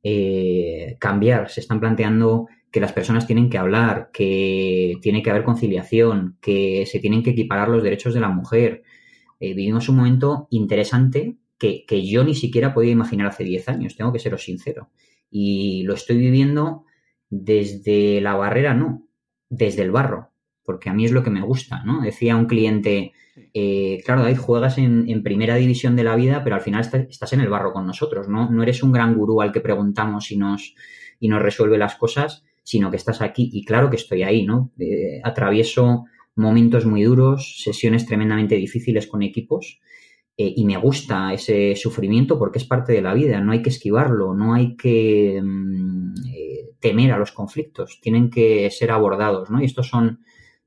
[0.02, 5.44] eh, cambiar, se están planteando que las personas tienen que hablar, que tiene que haber
[5.44, 8.82] conciliación, que se tienen que equiparar los derechos de la mujer.
[9.38, 13.94] Eh, vivimos un momento interesante que, que, yo ni siquiera podía imaginar hace 10 años,
[13.94, 14.90] tengo que seros sincero.
[15.30, 16.84] Y lo estoy viviendo
[17.28, 19.06] desde la barrera, no,
[19.48, 20.30] desde el barro,
[20.64, 22.02] porque a mí es lo que me gusta, ¿no?
[22.02, 23.12] Decía un cliente,
[23.54, 27.40] eh, claro, David, juegas en, primera división de la vida, pero al final estás en
[27.40, 28.50] el barro con nosotros, ¿no?
[28.50, 30.74] No eres un gran gurú al que preguntamos y nos,
[31.20, 34.72] y nos resuelve las cosas, sino que estás aquí y claro que estoy ahí, ¿no?
[34.78, 36.04] Eh, atravieso
[36.34, 39.80] momentos muy duros, sesiones tremendamente difíciles con equipos
[40.42, 43.68] eh, y me gusta ese sufrimiento porque es parte de la vida, no hay que
[43.68, 46.14] esquivarlo, no hay que mm,
[46.80, 49.60] temer a los conflictos, tienen que ser abordados, ¿no?
[49.60, 50.20] Y estos son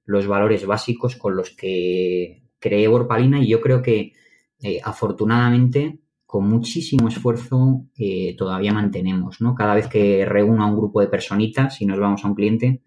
[0.06, 4.14] los valores básicos con los que creé Borpalina y yo creo que
[4.62, 9.56] eh, afortunadamente con muchísimo esfuerzo eh, todavía mantenemos, ¿no?
[9.56, 12.84] Cada vez que reúno a un grupo de personitas y nos vamos a un cliente,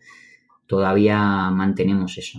[0.67, 2.39] todavía mantenemos eso.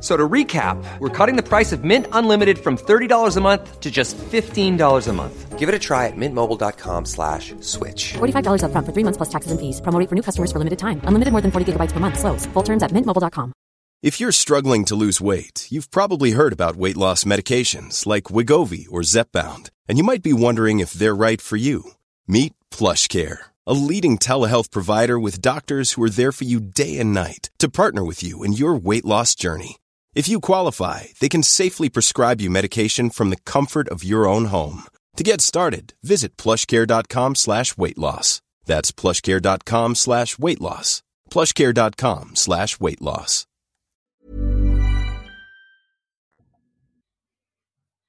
[0.00, 3.90] So to recap, we're cutting the price of Mint Unlimited from $30 a month to
[3.90, 5.58] just $15 a month.
[5.58, 8.12] Give it a try at mintmobile.com slash switch.
[8.12, 9.80] $45 up front for three months plus taxes and fees.
[9.80, 11.00] Promo for new customers for limited time.
[11.04, 12.18] Unlimited more than 40 gigabytes per month.
[12.18, 12.44] Slows.
[12.46, 13.54] Full terms at mintmobile.com.
[14.02, 18.86] If you're struggling to lose weight, you've probably heard about weight loss medications like Wigovi
[18.90, 21.92] or Zepbound, and you might be wondering if they're right for you.
[22.28, 26.98] Meet Plush Care, a leading telehealth provider with doctors who are there for you day
[26.98, 29.78] and night to partner with you in your weight loss journey.
[30.16, 34.46] If you qualify, they can safely prescribe you medication from the comfort of your own
[34.46, 34.84] home.
[35.16, 38.40] To get started, visit plushcare.com slash weight loss.
[38.64, 41.02] That's plushcare.com slash weight loss.
[41.30, 43.44] Plushcare.com slash weight loss.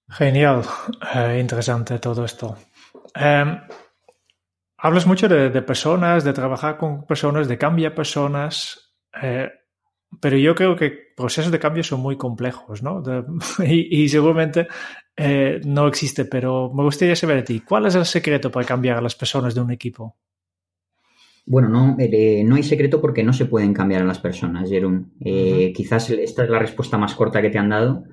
[0.09, 0.63] Genial,
[1.13, 2.55] eh, interesante todo esto.
[3.13, 3.61] Eh,
[4.77, 8.93] hablas mucho de, de, personas, de trabajar con personas, de cambiar personas.
[9.21, 9.49] Eh,
[10.19, 13.01] Pero yo creo que procesos de cambio son muy complejos, ¿no?
[13.01, 13.23] De,
[13.67, 14.67] y, y, seguramente
[15.15, 18.97] eh, no existe, pero me gustaría saber de ti, ¿cuál es el secreto para cambiar
[18.97, 20.15] a las personas de un equipo?
[21.49, 25.05] Bueno, no, eh, no hay secreto porque no se pueden cambiar a las personas, Jerome.
[25.21, 25.73] Eh, uh -huh.
[25.73, 28.03] Quizás esta es la respuesta más corta que te han dado,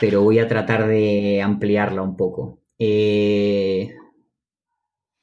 [0.00, 2.60] pero voy a tratar de ampliarla un poco.
[2.78, 3.92] Eh,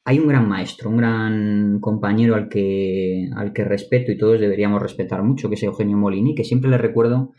[0.06, 4.82] hay un gran maestro, un gran compañero al que, al que respeto y todos deberíamos
[4.82, 7.32] respetar mucho, que es Eugenio Molini, que siempre le recuerdo,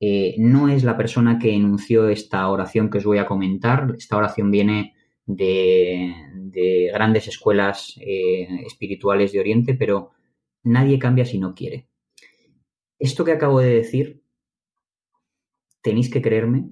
[0.00, 3.94] eh, no es la persona que enunció esta oración que os voy a comentar.
[3.98, 4.94] Esta oración viene
[5.26, 10.10] de, de grandes escuelas eh, espirituales de Oriente, pero
[10.62, 11.88] nadie cambia si no quiere.
[12.98, 14.22] Esto que acabo de decir,
[15.82, 16.70] tenéis que creerme,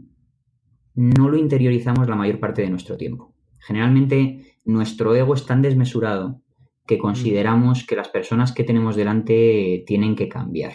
[0.94, 3.35] no lo interiorizamos la mayor parte de nuestro tiempo.
[3.58, 6.40] Generalmente nuestro ego es tan desmesurado
[6.86, 10.74] que consideramos que las personas que tenemos delante tienen que cambiar.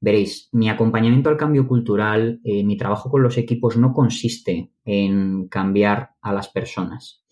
[0.00, 5.48] Veréis, mi acompañamiento al cambio cultural, eh, mi trabajo con los equipos no consiste en
[5.48, 7.24] cambiar a las personas.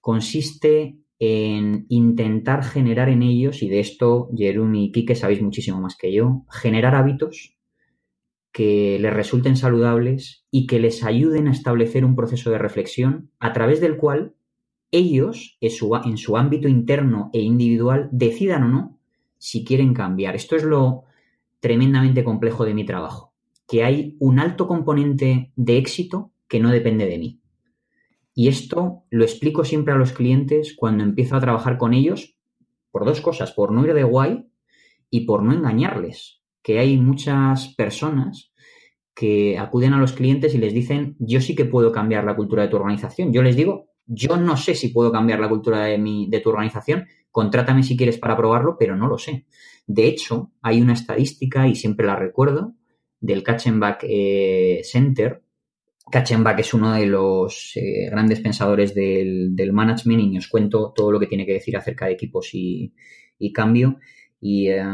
[0.00, 5.96] Consiste en intentar generar en ellos, y de esto Jerome y Kike sabéis muchísimo más
[5.96, 7.56] que yo, generar hábitos
[8.52, 13.52] que les resulten saludables y que les ayuden a establecer un proceso de reflexión a
[13.52, 14.34] través del cual
[14.90, 18.98] ellos, en su, ámbito interno e individual, decidan o no
[19.38, 20.36] si quieren cambiar.
[20.36, 21.04] Esto es lo
[21.60, 23.32] tremendamente complejo de mi trabajo,
[23.66, 27.40] que hay un alto componente de éxito que no depende de mí.
[28.34, 32.36] Y esto lo explico siempre a los clientes cuando empiezo a trabajar con ellos
[32.90, 34.46] por dos cosas, por no ir de guay
[35.08, 38.52] y por no engañarles, que hay muchas personas
[39.14, 42.62] que acuden a los clientes y les dicen, yo sí que puedo cambiar la cultura
[42.62, 43.32] de tu organización.
[43.32, 46.50] Yo les digo, yo no sé si puedo cambiar la cultura de, mi, de tu
[46.50, 49.46] organización, contrátame si quieres para probarlo, pero no lo sé.
[49.86, 52.74] De hecho, hay una estadística, y siempre la recuerdo,
[53.20, 54.04] del Katzenbach
[54.82, 55.42] Center.
[56.10, 57.72] Katzenbach es uno de los
[58.10, 62.12] grandes pensadores del, management y os cuento todo lo que tiene que decir acerca de
[62.12, 62.92] equipos y
[63.52, 63.98] cambio.
[64.44, 64.84] Y eh,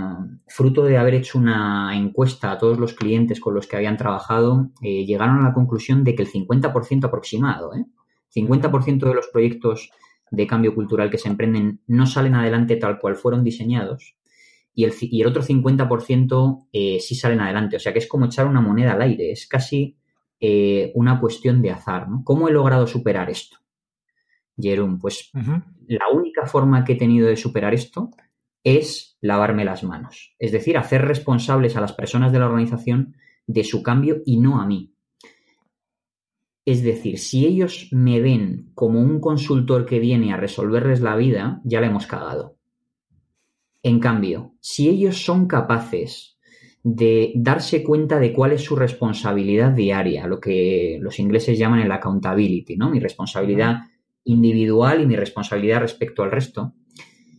[0.47, 4.69] fruto de haber hecho una encuesta a todos los clientes con los que habían trabajado,
[4.83, 7.87] eh, llegaron a la conclusión de que el 50% aproximado, ¿eh?
[8.29, 9.91] 50% de los proyectos
[10.31, 14.17] de cambio cultural que se emprenden no salen adelante tal cual fueron diseñados
[14.75, 17.77] y el, y el otro 50% eh, sí salen adelante.
[17.77, 19.97] O sea que es como echar una moneda al aire, es casi
[20.95, 22.07] una cuestión de azar.
[22.09, 22.23] ¿no?
[22.23, 23.57] ¿Cómo he logrado superar esto?
[24.57, 28.11] Jerón, pues la única forma que he tenido de superar esto
[28.65, 30.35] es lavarme las manos.
[30.39, 34.61] Es decir, hacer responsables a las personas de la organización de su cambio y no
[34.61, 34.93] a mí.
[36.65, 41.63] Es decir, si ellos me ven como un consultor que viene a resolverles la vida,
[41.65, 42.57] ya la hemos cagado.
[43.83, 46.39] En cambio, si ellos son capaces
[46.83, 51.93] de darse cuenta de cuál es su responsabilidad diaria, lo que los ingleses llaman el
[51.93, 52.91] accountability, ¿no?
[52.91, 53.79] Mi responsabilidad
[54.25, 56.75] individual y mi responsabilidad respecto al resto,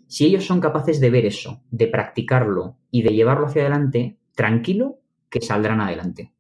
[0.10, 4.98] si ellos son capaces de ver eso, de practicarlo y de llevarlo hacia adelante, tranquilo
[5.30, 6.34] que saldrán adelante.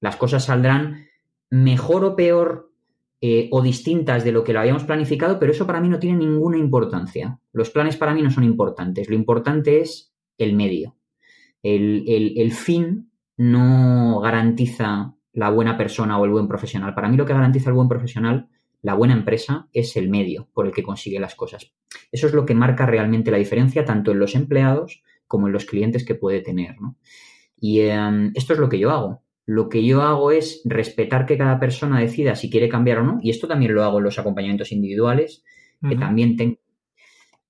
[0.00, 1.04] Las cosas saldrán
[1.50, 2.72] mejor o peor
[3.20, 6.16] eh, o distintas de lo que lo habíamos planificado, pero eso para mí no tiene
[6.16, 7.38] ninguna importancia.
[7.52, 9.10] Los planes para mí no son importantes.
[9.10, 10.96] Lo importante es el medio.
[11.62, 16.94] El, el fin no garantiza la buena persona o el buen profesional.
[16.94, 18.48] Para mí lo que garantiza el buen profesional
[18.82, 21.72] la buena empresa es el medio por el que consigue las cosas.
[22.10, 25.64] Eso es lo que marca realmente la diferencia tanto en los empleados como en los
[25.64, 26.76] clientes que puede tener.
[27.56, 29.22] Y em, esto es lo que yo hago.
[29.46, 33.18] Lo que yo hago es respetar que cada persona decida si quiere cambiar o no,
[33.22, 35.44] y esto también lo hago en los acompañamientos individuales,
[35.88, 36.56] que también tengo.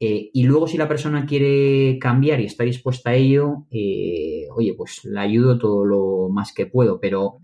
[0.00, 4.74] Eh, y luego, si la persona quiere cambiar y está dispuesta a ello, eh, oye,
[4.74, 7.38] pues la ayudo todo lo más que puedo, pero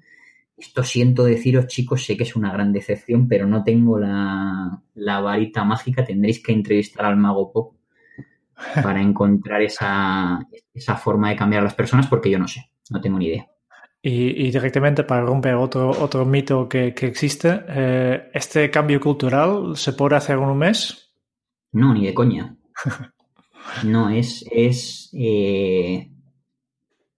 [0.59, 5.65] esto siento deciros, chicos, sé que es una gran decepción, pero no tengo la, varita
[5.65, 6.05] mágica.
[6.05, 7.75] Tendréis que entrevistar al mago Pop
[8.83, 10.47] para encontrar esa,
[11.01, 13.49] forma de cambiar a las personas, porque yo no sé, no tengo ni idea.
[14.01, 20.17] Y, directamente para romper otro, otro mito que, existe, eh, ¿este cambio cultural se puede
[20.17, 21.13] hacer en un mes?
[21.73, 22.57] No, ni de coña.
[23.85, 26.11] No, es, es eh,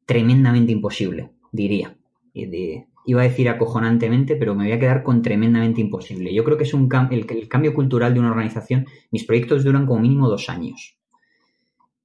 [0.05, 1.97] tremendamente imposible, diría.
[2.35, 6.33] De, iba a decir acojonantemente, pero me voy a quedar con tremendamente imposible.
[6.33, 8.87] Yo creo que es un el, el, cambio cultural de una organización.
[9.11, 10.97] Mis proyectos duran como mínimo dos años.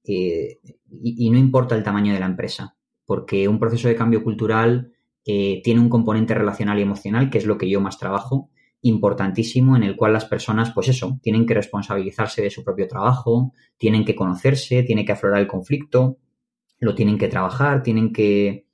[0.04, 0.58] Eh,
[0.90, 4.92] y, no importa el tamaño de la empresa, porque un proceso de cambio cultural
[5.24, 8.50] eh, tiene un componente relacional y emocional, que es lo que yo más trabajo,
[8.82, 13.52] importantísimo, en el cual las personas, pues eso, tienen que responsabilizarse de su propio trabajo,
[13.76, 16.18] tienen que conocerse, tienen que aflorar el conflicto,
[16.80, 18.65] lo tienen que trabajar, tienen que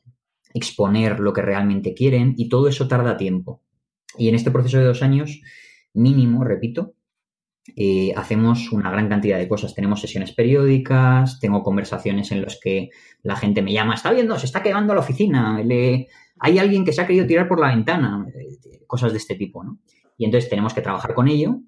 [0.54, 3.62] exponer lo que realmente quieren y todo eso tarda tiempo.
[4.18, 5.40] Y en este proceso de dos años,
[5.94, 6.94] mínimo, repito,
[7.76, 9.74] eh, hacemos una gran cantidad de cosas.
[9.74, 12.90] Tenemos sesiones periódicas, tengo conversaciones en las que
[13.22, 16.92] la gente me llama, está viendo, se está quedando la oficina, le, hay alguien que
[16.92, 19.78] se ha querido tirar por la ventana, eh, cosas de este tipo, ¿no?
[20.18, 21.60] Y entonces tenemos que trabajar con ello.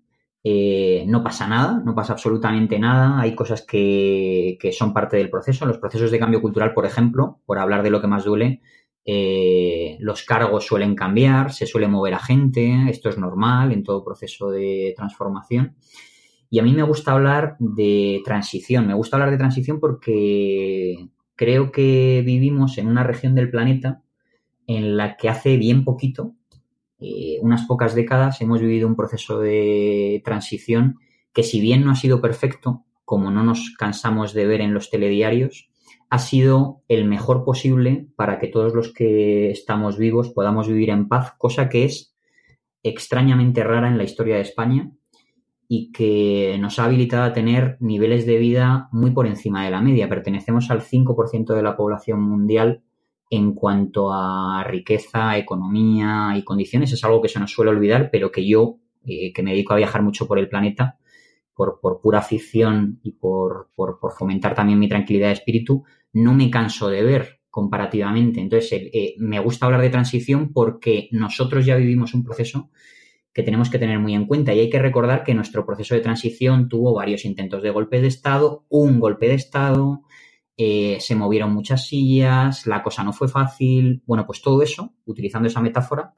[0.47, 3.19] Eh, no pasa nada, no pasa absolutamente nada.
[3.21, 5.65] Hay cosas que, que, son parte del proceso.
[5.65, 8.61] Los procesos de cambio cultural, por ejemplo, por hablar de lo que más duele,
[9.07, 14.05] eh, los cargos suelen cambiar, se suele mover a gente, esto es normal en todo
[14.05, 15.77] proceso de transformación.
[16.49, 21.71] Y a mí me gusta hablar de transición, me gusta hablar de transición porque creo
[21.73, 24.03] que vivimos en una región del planeta
[24.67, 26.35] en la que hace bien poquito,
[27.05, 30.97] eh, unas pocas décadas, hemos vivido un proceso de transición
[31.35, 34.89] que si bien no ha sido perfecto, como no nos cansamos de ver en los
[34.89, 35.69] telediarios,
[36.09, 41.09] ha sido el mejor posible para que todos los que estamos vivos podamos vivir en
[41.09, 42.15] paz, cosa que es
[42.83, 44.91] extrañamente rara en la historia de España
[45.69, 49.83] y que nos ha habilitado a tener niveles de vida muy por encima de la
[49.83, 50.09] media.
[50.09, 52.84] Pertenecemos al 5% de la población mundial
[53.31, 56.93] en cuanto a riqueza, economía y condiciones.
[56.93, 59.77] Es algo que se nos suele olvidar, pero que yo, eh, que me dedico a
[59.77, 60.99] viajar mucho por el planeta,
[61.55, 66.89] por, pura afición y por, por, fomentar también mi tranquilidad de espíritu, no me canso
[66.89, 68.41] de ver comparativamente.
[68.41, 72.71] Entonces, eh, me gusta hablar de transición porque nosotros ya vivimos un proceso
[73.33, 76.01] que tenemos que tener muy en cuenta y hay que recordar que nuestro proceso de
[76.01, 80.03] transición tuvo varios intentos de golpe de Estado, un golpe de Estado,
[80.57, 84.03] eh, se movieron muchas sillas, la cosa no fue fácil.
[84.07, 86.15] Bueno, pues todo eso, utilizando esa metáfora,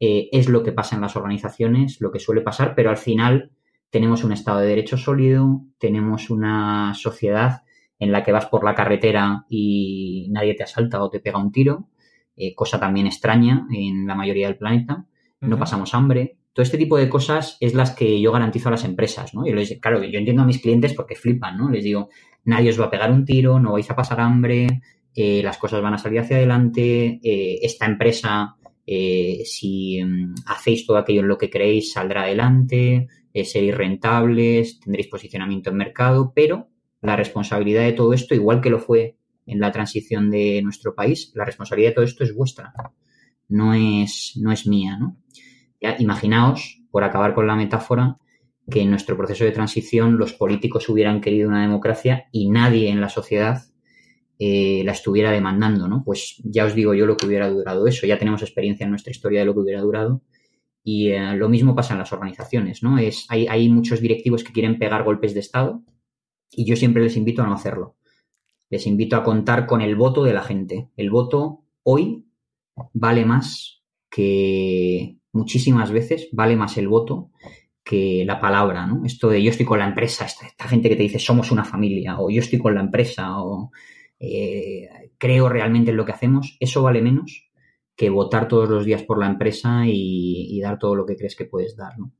[0.00, 3.52] eh, es lo que pasa en las organizaciones, lo que suele pasar, pero al final
[3.90, 7.62] tenemos un Estado de Derecho sólido, tenemos una sociedad
[7.98, 11.52] en la que vas por la carretera y nadie te asalta o te pega un
[11.52, 11.88] tiro.
[12.36, 15.04] eh, cosa también extraña en la mayoría del planeta,
[15.40, 16.38] no pasamos hambre.
[16.52, 19.46] Todo este tipo de cosas es las que yo garantizo a las empresas, ¿no?
[19.46, 21.68] Yo les, claro, yo entiendo a mis clientes porque flipan, ¿no?
[21.70, 22.08] Les digo,
[22.48, 24.80] nadie os va a pegar un tiro, no vais a pasar hambre,
[25.14, 30.86] eh, las cosas van a salir hacia adelante, eh, esta empresa, eh, si mm, hacéis
[30.86, 33.06] todo aquello en lo que creéis, saldrá adelante,
[33.44, 36.70] seréis rentables, tendréis posicionamiento en mercado, pero
[37.02, 41.30] la responsabilidad de todo esto, igual que lo fue en la transición de nuestro país,
[41.36, 42.72] la responsabilidad de todo esto es vuestra,
[43.48, 45.18] no es, no es mía, ¿no?
[45.80, 48.18] Ya, imaginaos, por acabar con la metáfora,
[48.70, 53.00] que en nuestro proceso de transición los políticos hubieran querido una democracia y nadie en
[53.00, 53.62] la sociedad
[54.38, 56.04] eh, la estuviera demandando, ¿no?
[56.04, 59.10] Pues ya os digo yo lo que hubiera durado eso, ya tenemos experiencia en nuestra
[59.10, 60.22] historia de lo que hubiera durado
[60.84, 62.98] y eh, lo mismo pasa en las organizaciones, ¿no?
[62.98, 65.82] Es, hay, hay muchos directivos que quieren pegar golpes de Estado
[66.50, 67.96] y yo siempre les invito a no hacerlo.
[68.70, 70.90] Les invito a contar con el voto de la gente.
[70.96, 72.26] El voto hoy
[72.92, 77.30] vale más que muchísimas veces, vale más el voto
[77.88, 79.06] que la palabra, ¿no?
[79.06, 82.20] Esto de yo estoy con la empresa, esta, gente que te dice somos una familia,
[82.20, 83.70] o yo estoy con la empresa, o
[84.20, 87.50] eh, creo realmente en lo que hacemos, eso vale menos
[87.96, 91.34] que votar todos los días por la empresa y, y dar todo lo que crees
[91.34, 92.12] que puedes dar, ¿no?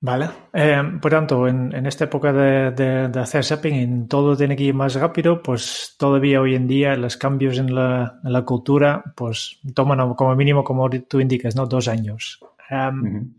[0.00, 0.28] Vale.
[0.52, 4.94] Eh, por tanto, en, esta época de, hacer shopping y todo tiene que ir más
[4.94, 10.62] rápido, pues todavía hoy en día los cambios en la, cultura pues toman como mínimo,
[10.62, 11.66] como tú indicas, ¿no?
[11.66, 12.38] dos años.
[12.70, 13.34] Em,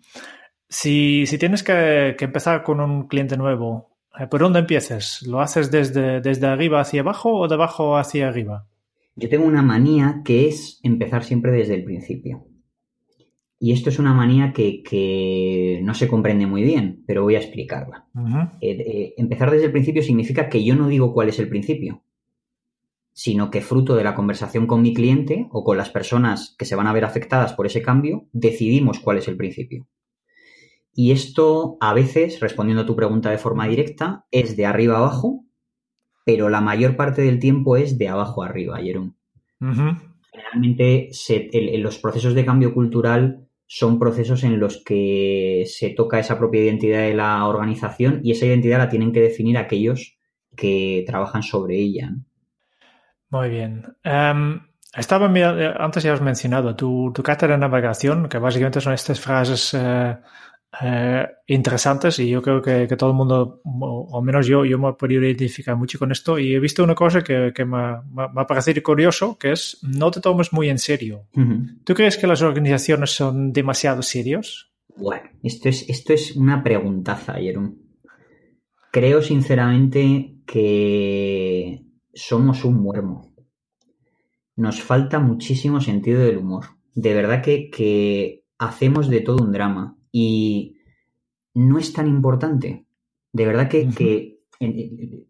[0.67, 5.21] si, tienes que, empezar con un cliente nuevo, eh, ¿por dónde empiezas?
[5.21, 8.67] ¿Lo haces desde, desde arriba hacia abajo o de abajo hacia arriba?
[9.15, 12.48] Yo tengo una manía que es empezar siempre desde el principio.
[13.61, 18.07] Y esto es una manía que, no se comprende muy bien, pero voy a explicarla.
[18.61, 22.01] Eh, eh, empezar desde el principio significa que yo no digo cuál es el principio,
[23.11, 26.75] sino que fruto de la conversación con mi cliente o con las personas que se
[26.77, 29.87] van a ver afectadas por ese cambio, decidimos cuál es el principio.
[30.93, 34.99] Y esto a veces, respondiendo a tu pregunta de forma directa, es de arriba a
[34.99, 35.43] abajo,
[36.25, 39.17] pero la mayor parte del tiempo es de abajo a arriba, Jerón.
[39.59, 46.39] Generalmente en los procesos de cambio cultural son procesos en los que se toca esa
[46.39, 50.17] propia identidad de la organización y esa identidad la tienen que definir aquellos
[50.57, 52.09] que trabajan sobre ella.
[53.29, 53.85] Muy bien.
[54.03, 54.59] Em,
[54.97, 55.27] estaba
[55.77, 60.17] antes ya has mencionado tu, tu cátedra de navegación, que básicamente son estas frases eh,
[60.81, 64.89] eh, interesantes y yo creo que, todo el mundo, o al menos yo, yo me
[64.89, 68.83] he podido identificar mucho con esto y he visto una cosa que, me, ha parecido
[68.83, 71.25] curioso, que es no te tomes muy en serio.
[71.83, 74.71] ¿Tú crees que las organizaciones son demasiado serios?
[74.95, 77.79] Bueno, esto es, esto es una preguntaza, Jerón.
[78.91, 83.33] Creo sinceramente que somos un muermo.
[84.55, 86.65] Nos falta muchísimo sentido del humor.
[86.93, 90.77] De verdad que, que hacemos de todo un drama y
[91.53, 92.85] no es tan importante.
[93.31, 94.39] De verdad que,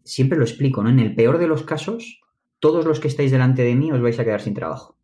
[0.04, 0.90] siempre lo explico, ¿no?
[0.90, 2.20] En el peor de los casos,
[2.58, 4.96] todos los que estáis delante de mí os vais a quedar sin trabajo.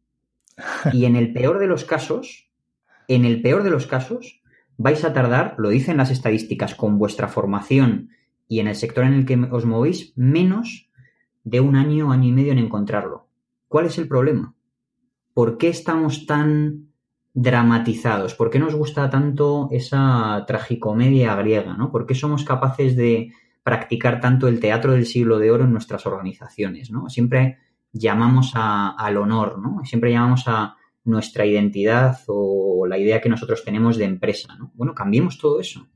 [0.93, 2.51] Y en el peor de los casos,
[3.09, 4.43] en el peor de los casos,
[4.79, 8.11] vais a tardar, lo dicen las estadísticas, con vuestra formación
[8.49, 10.91] y en el sector en el que os movéis, menos
[11.45, 13.29] de un año, año y medio en encontrarlo.
[13.69, 14.55] ¿Cuál es el problema?
[15.35, 16.86] ¿Por qué estamos tan
[17.37, 18.35] dramatizados?
[18.35, 21.77] ¿Por qué nos gusta tanto esa tragicomedia griega?
[21.77, 21.93] ¿no?
[21.93, 23.31] ¿Por qué somos capaces de
[23.63, 26.91] practicar tanto el teatro del siglo de oro en nuestras organizaciones?
[26.91, 27.11] ¿no?
[27.11, 27.59] Siempre
[27.93, 29.85] llamamos al honor, ¿no?
[29.85, 34.57] Siempre llamamos a nuestra identidad o la idea que nosotros tenemos de empresa.
[34.57, 34.73] ¿no?
[34.75, 35.87] Bueno, cambiemos todo eso.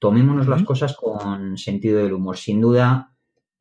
[0.00, 2.36] Tomémonos las cosas con sentido del humor.
[2.36, 3.12] Sin duda,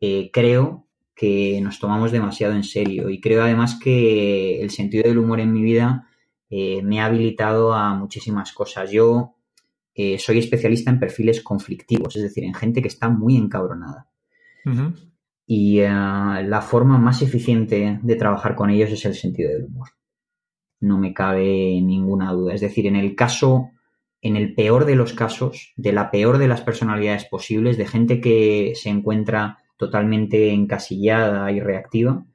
[0.02, 5.20] eh, creo que nos tomamos demasiado en serio y creo además que el sentido del
[5.20, 6.09] humor en mi vida
[6.50, 8.90] eh, me ha habilitado a muchísimas cosas.
[8.92, 9.36] Yo
[9.94, 14.08] eh, soy especialista en perfiles conflictivos, es decir, en gente que está muy encabronada.
[15.46, 19.90] Y eh, la forma más eficiente de trabajar con ellos es el sentido del humor.
[20.80, 22.54] No me cabe ninguna duda.
[22.54, 23.72] Es decir, en el caso,
[24.22, 28.22] en el peor de los casos, de la peor de las personalidades posibles, de gente
[28.22, 32.26] que se encuentra totalmente encasillada y reactiva,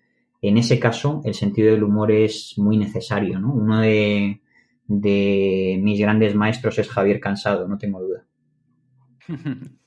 [0.49, 3.53] en ese caso el sentido del humor es muy necesario, ¿no?
[3.53, 4.41] Uno de,
[4.87, 8.27] mis grandes maestros es Javier Cansado, no tengo duda.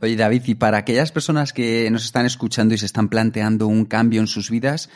[0.00, 3.84] Oye, David, y para aquellas personas que nos están escuchando y se están planteando un
[3.84, 4.90] cambio en sus vidas,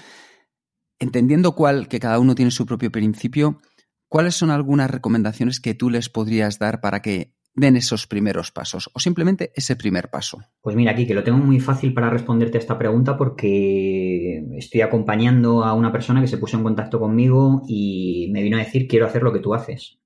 [0.99, 3.61] entendiendo cuál, que cada uno tiene su propio principio,
[4.09, 8.91] ¿cuáles son algunas recomendaciones que tú les podrías dar para que den esos primeros pasos
[8.93, 10.39] o simplemente ese primer paso?
[10.61, 14.81] Pues mira, aquí que lo tengo muy fácil para responderte a esta pregunta porque estoy
[14.81, 18.87] acompañando a una persona que se puso en contacto conmigo y me vino a decir
[18.87, 19.99] quiero hacer lo que tú haces.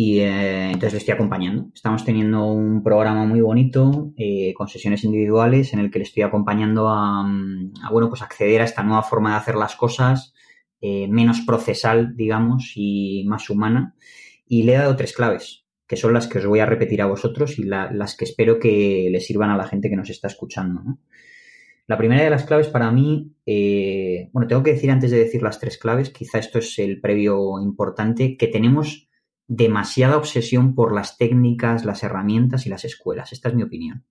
[0.00, 1.72] Y eh, entonces le estoy acompañando.
[1.74, 6.22] Estamos teniendo un programa muy bonito eh, con sesiones individuales en el que le estoy
[6.22, 7.28] acompañando a,
[7.90, 10.34] bueno, pues acceder a esta nueva forma de hacer las cosas,
[10.80, 13.96] eh, menos procesal, digamos, y más humana.
[14.46, 17.06] Y le he dado tres claves, que son las que os voy a repetir a
[17.06, 20.82] vosotros y las que espero que le sirvan a la gente que nos está escuchando.
[21.86, 23.32] La primera de las claves para mí,
[24.32, 27.58] bueno, tengo que decir antes de decir las tres claves, quizá esto es el previo
[27.58, 29.08] importante, que tenemos
[29.46, 33.32] demasiada obsesión por las técnicas, las herramientas y las escuelas.
[33.32, 34.04] Esta es mi opinión.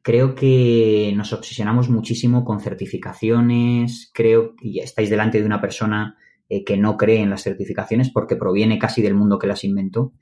[0.00, 6.16] Creo que nos obsesionamos muchísimo con certificaciones, creo que estáis delante de una persona
[6.48, 10.14] eh, que no cree en las certificaciones porque proviene casi del mundo que las inventó.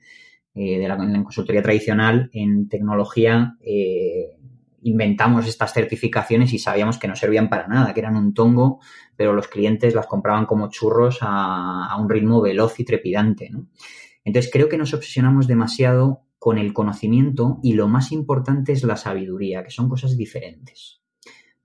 [0.59, 4.31] Eh, de la, en consultoría tradicional, en tecnología, eh,
[4.81, 8.79] inventamos estas certificaciones y sabíamos que no servían para nada, que eran un tongo,
[9.15, 13.51] pero los clientes las compraban como churros a, un ritmo veloz y trepidante.
[14.23, 18.95] Entonces creo que nos obsesionamos demasiado con el conocimiento y lo más importante es la
[18.95, 21.01] sabiduría, que son cosas diferentes.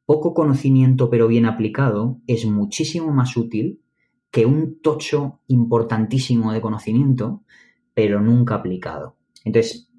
[0.04, 3.80] Poco conocimiento pero bien aplicado es muchísimo más útil
[4.30, 7.42] que un tocho importantísimo de conocimiento
[7.94, 9.16] pero nunca aplicado.
[9.44, 9.90] Entonces,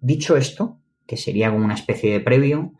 [0.00, 2.72] dicho esto, que sería como una especie de previo,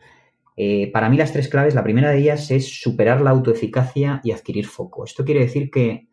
[0.56, 4.32] eh, para mí las tres claves, la primera de ellas es superar la autoeficacia y
[4.32, 5.04] adquirir foco.
[5.04, 6.08] Esto quiere decir que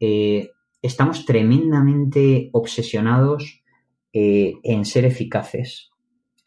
[0.00, 0.50] eh,
[0.82, 3.62] estamos tremendamente obsesionados
[4.12, 5.90] eh, en ser eficaces.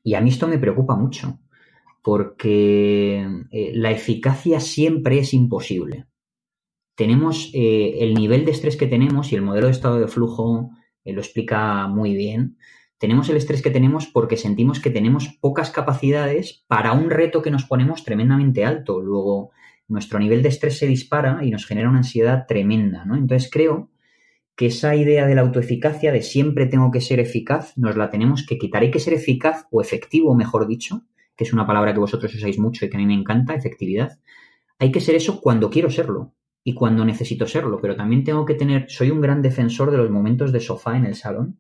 [0.04, 1.40] Y a mí esto me preocupa mucho,
[2.02, 6.06] porque la eficacia siempre es imposible.
[6.96, 10.72] Tenemos el nivel de estrés que tenemos y el modelo de estado de flujo
[11.06, 12.58] lo explica muy bien.
[12.98, 17.52] Tenemos el estrés que tenemos porque sentimos que tenemos pocas capacidades para un reto que
[17.52, 19.00] nos ponemos tremendamente alto.
[19.00, 19.52] Luego,
[19.88, 23.16] nuestro nivel de estrés se dispara y nos genera una ansiedad tremenda, ¿no?
[23.16, 23.90] Entonces creo
[24.56, 28.46] que esa idea de la autoeficacia, de siempre tengo que ser eficaz, nos la tenemos
[28.46, 28.82] que quitar.
[28.82, 31.04] Hay que ser eficaz o efectivo, mejor dicho,
[31.38, 34.20] que es una palabra que vosotros usáis mucho y que a mí me encanta, efectividad.
[34.78, 36.34] Hay que ser eso cuando quiero serlo
[36.64, 40.10] y cuando necesito serlo, pero también tengo que tener, soy un gran defensor de los
[40.10, 41.60] momentos de sofá en el salón,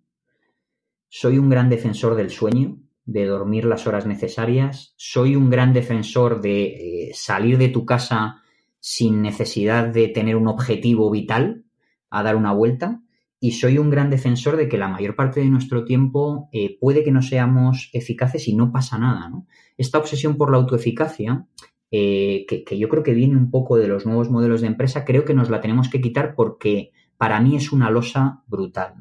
[1.07, 6.41] soy un gran defensor del sueño, de dormir las horas necesarias, soy un gran defensor
[6.41, 8.43] de eh, salir de tu casa
[8.79, 11.65] sin necesidad de tener un objetivo vital,
[12.09, 13.01] a dar una vuelta
[13.39, 17.03] y soy un gran defensor de que la mayor parte de nuestro tiempo eh, puede
[17.03, 19.29] que no seamos eficaces y no pasa nada.
[19.29, 19.47] ¿no?
[19.77, 21.45] Esta obsesión por la autoeficacia,
[21.91, 25.25] eh, que, yo creo que viene un poco de los nuevos modelos de empresa, creo
[25.25, 28.93] que nos la tenemos que quitar porque para mí es una losa brutal.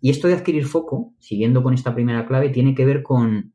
[0.00, 3.52] Y esto de adquirir foco, siguiendo con esta primera clave, tiene que ver con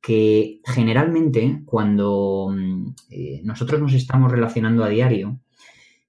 [0.00, 5.38] que generalmente cuando mm, eh, nosotros nos estamos relacionando a diario,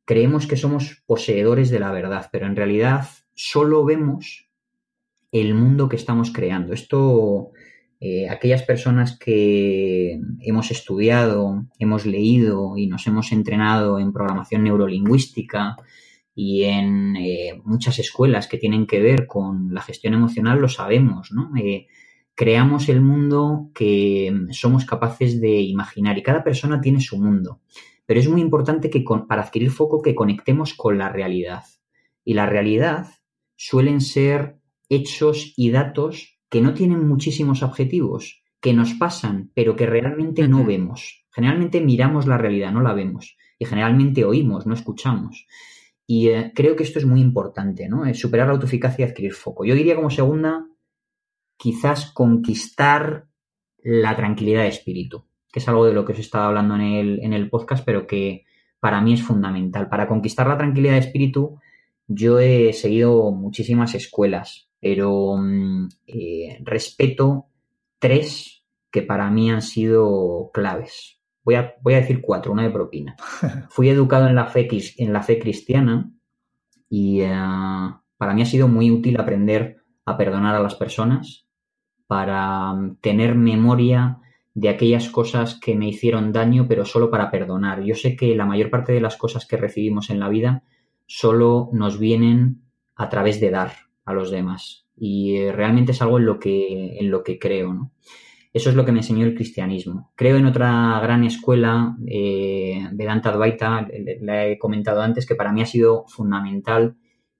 [0.04, 4.50] creemos que somos poseedores de la verdad, pero en realidad solo vemos
[5.32, 6.74] el mundo que estamos creando.
[6.74, 7.53] Esto,
[8.06, 15.78] eh, aquellas personas que hemos estudiado, hemos leído y nos hemos entrenado en programación neurolingüística
[16.36, 21.32] y en eh, muchas escuelas que tienen que ver con la gestión emocional, lo sabemos,
[21.32, 21.52] ¿no?
[21.56, 21.88] Eh,
[22.36, 27.62] creamos el mundo que somos capaces de imaginar y cada persona tiene su mundo.
[28.06, 31.64] Pero es muy importante que para adquirir foco que conectemos con la realidad.
[32.26, 33.08] Y la realidad
[33.56, 34.58] suelen ser
[34.90, 40.64] hechos y datos que no tienen muchísimos objetivos, que nos pasan, pero que realmente no
[40.64, 41.26] vemos.
[41.32, 43.36] Generalmente miramos la realidad, no la vemos.
[43.58, 45.48] Y generalmente oímos, no escuchamos.
[46.06, 48.06] Y eh, creo que esto es muy importante, ¿no?
[48.06, 49.66] Es superar la autoeficacia y adquirir foco.
[49.66, 50.68] Yo diría como segunda,
[51.58, 53.26] quizás conquistar
[53.82, 56.82] la tranquilidad de espíritu que es algo de lo que os he estado hablando en
[56.82, 58.44] el, en el podcast, pero que
[58.80, 59.88] para mí es fundamental.
[59.88, 61.60] Para conquistar la tranquilidad de espíritu,
[62.08, 67.48] yo he seguido muchísimas escuelas, pero mm, eh, respeto
[68.00, 71.22] tres que para mí han sido claves.
[71.44, 73.16] Voy a, voy a decir cuatro, una de propina.
[73.70, 74.68] Fui educado en la fe,
[74.98, 76.12] en la fe cristiana
[76.90, 77.34] y eh,
[78.18, 81.48] para mí ha sido muy útil aprender a perdonar a las personas,
[82.06, 84.20] para mm, tener memoria
[84.54, 87.82] de aquellas cosas que me hicieron daño, pero solo para perdonar.
[87.84, 90.64] Yo sé que la mayor parte de las cosas que recibimos en la vida
[91.08, 92.62] solo nos vienen
[92.96, 93.72] a través de dar
[94.06, 94.86] a los demás.
[94.96, 97.92] Y eh, realmente es algo en lo que, en lo que creo.
[98.54, 100.12] Eso es lo que me enseñó el cristianismo.
[100.16, 103.88] Creo en otra gran escuela, eh, Vedanta Advaita,
[104.22, 106.96] la he comentado antes, que para mí ha sido fundamental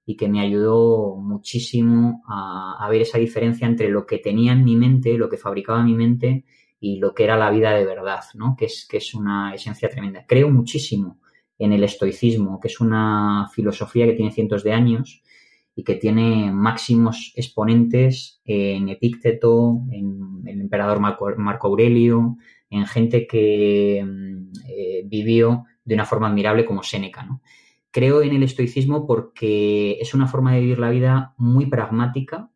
[0.06, 4.76] y que me ayudó muchísimo a, ver esa diferencia entre lo que tenía en mi
[4.76, 6.46] mente, lo que fabricaba mi mente
[6.80, 8.56] y lo que era la vida de verdad, ¿no?
[8.58, 10.26] Que es, que es una esencia tremenda.
[10.28, 11.20] Creo muchísimo
[11.58, 15.23] en el estoicismo, que es una filosofía que tiene cientos de años
[15.76, 22.38] y que tiene máximos exponentes en Epícteto, en el emperador Marco, Aurelio,
[22.70, 27.42] en gente que mm, eh, vivió de una forma admirable como Séneca, ¿no?
[27.92, 32.50] Creo en el estoicismo porque es una forma de vivir la vida muy pragmática,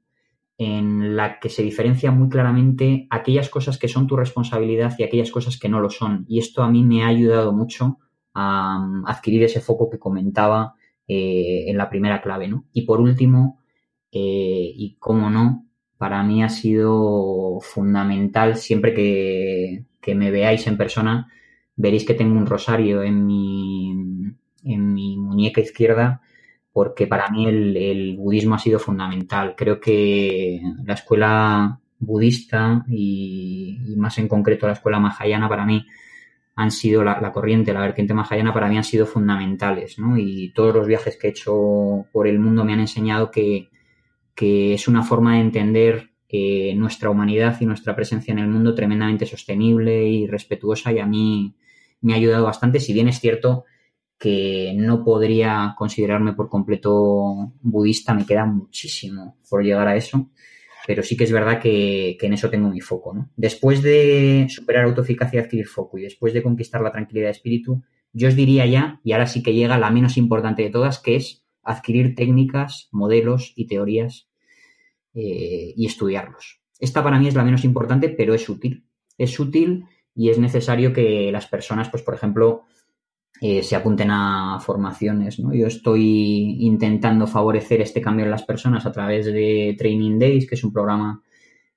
[0.58, 5.30] en la que se diferencia muy claramente aquellas cosas que son tu responsabilidad y aquellas
[5.32, 6.26] cosas que no lo son.
[6.28, 8.00] Y esto a mí me ha ayudado mucho
[8.34, 10.74] a, mm, adquirir ese foco que comentaba
[11.08, 12.48] eh, en la primera clave.
[12.48, 12.66] ¿no?
[12.74, 13.60] Y por último,
[14.12, 15.66] eh, y cómo no,
[15.98, 21.32] para mí ha sido fundamental siempre que, que me veáis en persona,
[21.76, 23.92] veréis que tengo un rosario en mi,
[24.64, 26.22] en mi muñeca izquierda
[26.78, 29.56] porque para mí el, budismo ha sido fundamental.
[29.58, 35.88] Creo que la escuela budista y, más en concreto la escuela mahayana para mí
[36.58, 40.18] han sido la, corriente, la vertiente mahayana para mí han sido fundamentales, ¿no?
[40.18, 43.70] Y todos los viajes que he hecho por el mundo me han enseñado que,
[44.36, 49.28] es una forma de entender eh, nuestra humanidad y nuestra presencia en el mundo tremendamente
[49.28, 51.56] sostenible y respetuosa y a mí
[52.02, 53.66] me ha ayudado bastante, si bien es cierto
[54.18, 60.32] que no podría considerarme por completo budista, me queda muchísimo por llegar a eso,
[60.88, 63.14] pero sí que es verdad que, en eso tengo mi foco.
[63.14, 63.30] ¿no?
[63.36, 67.84] Después de superar autoeficacia y adquirir foco y después de conquistar la tranquilidad de espíritu,
[68.14, 71.18] yo os diría ya, y ahora sí que llega la menos importante de todas, que
[71.18, 74.30] es adquirir técnicas, modelos y teorías
[75.14, 76.62] eh, y estudiarlos.
[76.80, 78.86] Esta para mí es la menos importante, pero es útil.
[79.18, 79.84] Es útil
[80.16, 82.64] y es necesario que las personas, pues por ejemplo,
[83.40, 85.40] eh, se apunten a formaciones.
[85.40, 85.54] ¿no?
[85.54, 90.56] Yo estoy intentando favorecer este cambio en las personas a través de Training Days, que
[90.56, 91.22] es un programa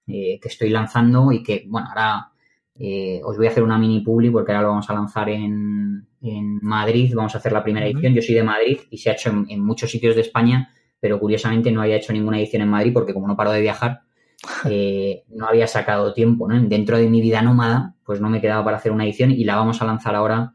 [0.06, 2.32] eh, que estoy lanzando y que, bueno, ahora
[2.78, 6.06] eh, os voy a hacer una mini publi porque ahora lo vamos a lanzar en,
[6.62, 8.12] Madrid, vamos a hacer la primera edición.
[8.12, 11.72] Yo soy de Madrid y se ha hecho en, muchos sitios de España, pero curiosamente
[11.72, 14.00] no había hecho ninguna edición en Madrid porque como no paro de viajar,
[15.28, 16.46] no había sacado tiempo.
[16.46, 16.61] ¿no?
[16.61, 19.56] Dentro de mi vida nómada, pues no me quedaba para hacer una edición y la
[19.56, 20.52] vamos a lanzar ahora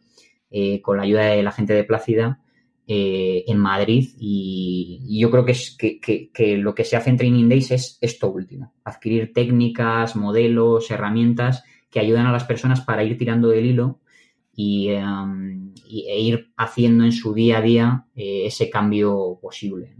[0.58, 2.39] eh, con la ayuda de la gente de Plácida
[2.88, 7.49] eh, en Madrid y, yo creo que, es, que, lo que se hace en Training
[7.49, 13.18] Days es esto último, adquirir técnicas, modelos, herramientas que ayudan a las personas para ir
[13.18, 13.99] tirando del hilo
[14.56, 19.93] y, em, e ir haciendo en su día a día eh, ese cambio posible.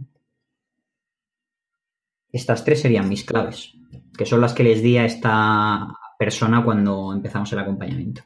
[2.32, 3.74] Estas tres serían mis claves,
[4.16, 5.86] que son las que les di a esta
[6.18, 8.22] persona cuando empezamos el acompañamiento.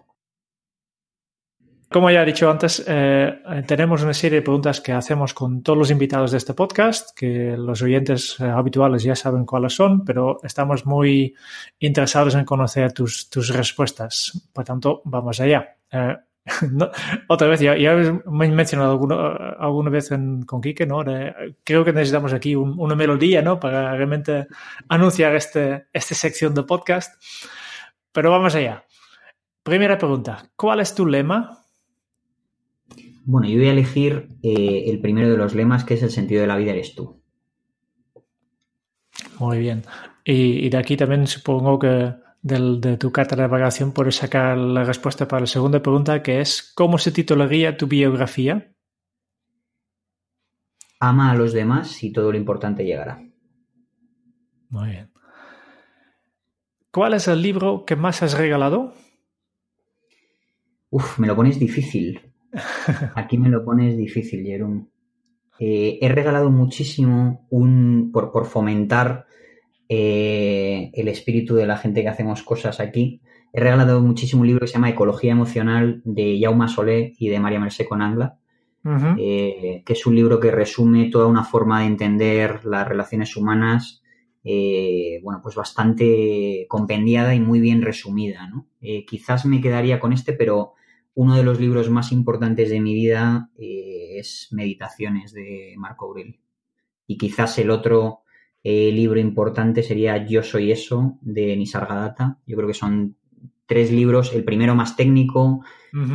[1.93, 5.77] Como ya he dicho antes, eh, tenemos una serie de preguntas que hacemos con todos
[5.77, 10.39] los invitados de este podcast, que los oyentes eh, habituales ya saben cuáles son, pero
[10.45, 11.35] estamos muy
[11.81, 14.49] interesados en conocer tus, respuestas.
[14.53, 15.79] Por tanto, vamos allá.
[15.91, 16.17] Eh,
[17.29, 18.93] otra vez, ya, me he mencionado
[19.59, 20.11] alguna vez
[20.47, 21.03] con Quique, ¿no?
[21.65, 23.59] creo que necesitamos aquí una melodía, ¿no?
[23.59, 24.47] Para realmente
[24.89, 27.21] anunciar este, esta sección de podcast.
[28.13, 28.85] Pero vamos allá.
[29.65, 31.61] Primera pregunta, ¿cuál es tu lema
[33.31, 36.41] bueno, yo voy a elegir eh, el primero de los lemas, que es el sentido
[36.41, 37.23] de la vida eres tú.
[39.39, 39.83] Muy bien.
[40.25, 45.29] Y, de aquí también supongo que de tu carta de navegación puedes sacar la respuesta
[45.29, 48.73] para la segunda pregunta, que es ¿cómo se titularía tu biografía?
[50.99, 53.23] Ama a los demás y todo lo importante llegará.
[54.69, 55.11] Muy bien.
[56.91, 58.93] ¿Cuál es el libro que más has regalado?
[60.91, 62.31] Uf, me lo pones difícil.
[63.15, 64.91] Aquí me lo pones difícil, Jerón.
[65.63, 69.27] Eh, he regalado muchísimo un, por, por fomentar
[69.91, 73.21] eh, el espíritu de la gente que hacemos cosas aquí.
[73.53, 77.41] He regalado muchísimo un libro que se llama Ecología Emocional de Jaume Solé y de
[77.41, 78.39] María Mercé Conangla,
[79.19, 84.03] eh, que es un libro que resume toda una forma de entender las relaciones humanas,
[84.43, 88.67] bueno, pues bastante compendiada y muy bien resumida, ¿no?
[89.07, 90.75] quizás me quedaría con este, pero
[91.15, 96.41] uno de los libros más importantes de mi vida eh, es Meditaciones de Marco Aurelio.
[97.07, 98.21] Y quizás el otro
[98.63, 102.39] eh, libro importante sería Yo soy eso de Nisargadatta.
[102.47, 103.17] Yo creo que son
[103.67, 105.65] tres libros, el primero más técnico,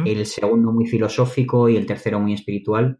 [0.06, 3.00] el segundo muy filosófico y el tercero muy espiritual,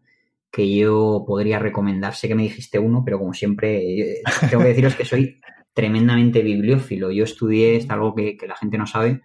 [0.50, 2.14] que yo podría recomendar.
[2.14, 5.40] Sé que me dijiste uno, pero como siempre, eh, tengo que deciros que soy
[5.74, 7.10] tremendamente bibliófilo.
[7.10, 9.20] Yo estudié, es algo que la gente no sabe,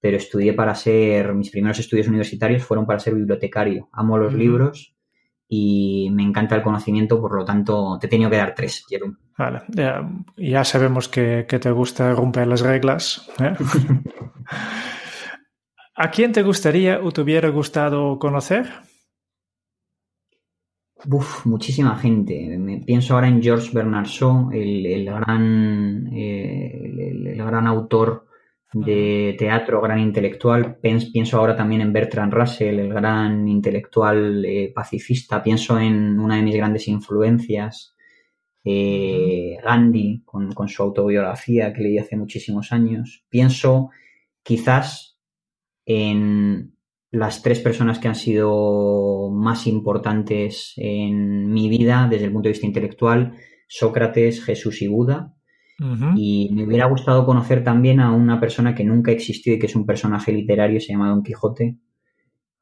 [0.00, 3.88] pero estudié para ser, mis primeros estudios universitarios fueron para ser bibliotecario.
[3.92, 4.96] Amo los libros
[5.46, 9.16] y me encanta el conocimiento, por lo tanto te he tenido que dar tres, Jerome.
[9.36, 13.30] Vale, ya, ya sabemos que, que, te gusta romper las reglas.
[13.40, 13.54] ¿eh?
[15.96, 18.70] ¿A quién te gustaría o te hubiera gustado conocer?
[21.06, 22.56] Uf, muchísima gente.
[22.58, 28.26] Me pienso ahora en George Bernard Shaw, el, el gran, eh, el, el, gran autor
[28.72, 30.78] de teatro, gran intelectual.
[30.78, 35.42] Pienso ahora también en Bertrand Russell, el gran intelectual eh, pacifista.
[35.42, 37.96] Pienso en una de mis grandes influencias,
[38.64, 43.24] eh, Gandhi, con, con, su autobiografía que leí hace muchísimos años.
[43.28, 43.90] Pienso
[44.42, 45.18] quizás
[45.84, 46.74] en
[47.10, 52.52] las tres personas que han sido más importantes en mi vida desde el punto de
[52.52, 55.34] vista intelectual, Sócrates, Jesús y Buda.
[55.80, 56.14] Uh -huh.
[56.14, 59.74] Y me hubiera gustado conocer también a una persona que nunca existió y que es
[59.74, 61.78] un personaje literario, se llama Don Quijote.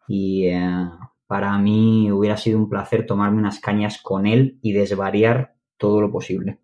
[0.07, 0.89] Y eh,
[1.27, 6.13] para mí hubiera sido un placer tomarme unas cañas con él y desvariar todo lo
[6.13, 6.61] posible.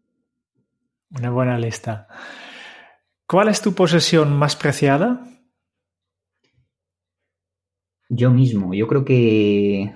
[1.10, 2.06] Una buena lista.
[3.26, 5.26] ¿Cuál es tu posesión más preciada?
[8.08, 9.92] Yo mismo, yo creo que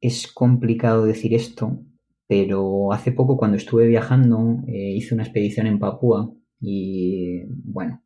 [0.00, 1.78] es complicado decir esto,
[2.26, 8.02] pero hace poco cuando estuve viajando eh, hice una expedición en Papúa y bueno,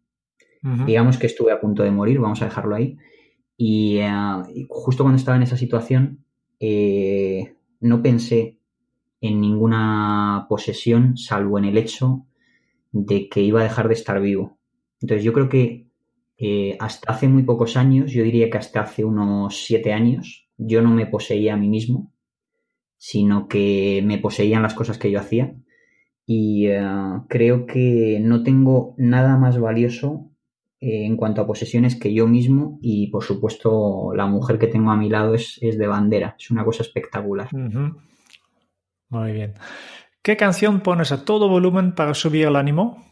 [0.63, 0.85] uh -huh.
[0.85, 2.97] digamos que estuve a punto de morir, vamos a dejarlo ahí.
[3.57, 6.25] Y, uh, y justo cuando estaba en esa situación
[6.59, 8.59] eh, no pensé
[9.21, 12.27] en ninguna posesión salvo en el hecho
[12.93, 14.59] de que iba a dejar de estar vivo.
[15.01, 15.87] Entonces yo creo que
[16.37, 20.83] eh, hasta hace muy pocos años, yo diría que hasta hace unos siete años, yo
[20.83, 22.10] no me poseía a mí mismo,
[23.01, 25.55] sino que me poseían las cosas que yo hacía.
[26.27, 30.31] Y uh, creo que no tengo nada más valioso
[30.81, 34.91] eh, en cuanto a posesiones que yo mismo y por supuesto la mujer que tengo
[34.91, 37.49] a mi lado es, es de bandera, es una cosa espectacular.
[37.53, 37.97] Uh -huh.
[39.09, 39.55] Muy bien.
[40.23, 43.03] ¿Qué canción pones a todo volumen para subir el ánimo?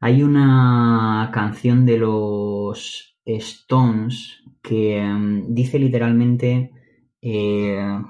[0.00, 6.72] Hay una canción de los Stones que um, dice literalmente
[7.20, 8.00] eh,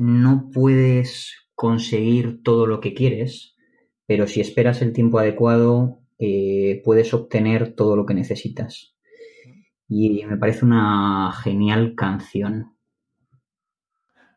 [0.00, 3.54] no puedes conseguir todo lo que quieres,
[4.06, 8.96] pero si esperas el tiempo adecuado eh, puedes obtener todo lo que necesitas.
[9.86, 12.72] Y me parece una genial canción.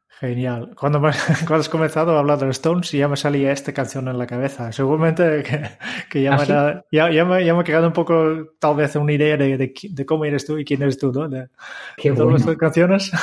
[0.10, 0.76] Genial.
[0.78, 1.12] Cuando, me,
[1.48, 4.28] cuando, has comenzado a hablar de los Stones ya me salía esta canción en la
[4.28, 4.74] cabeza.
[4.74, 5.62] Seguramente que,
[6.10, 8.98] que ya, ¿Ah, me ya, ya, me, ya, me, ha quedado un poco, tal vez,
[8.98, 11.30] una idea de, de, de cómo eres tú y quién eres tú, ¿no?
[11.30, 11.48] De,
[11.96, 13.14] Qué de todas las canciones.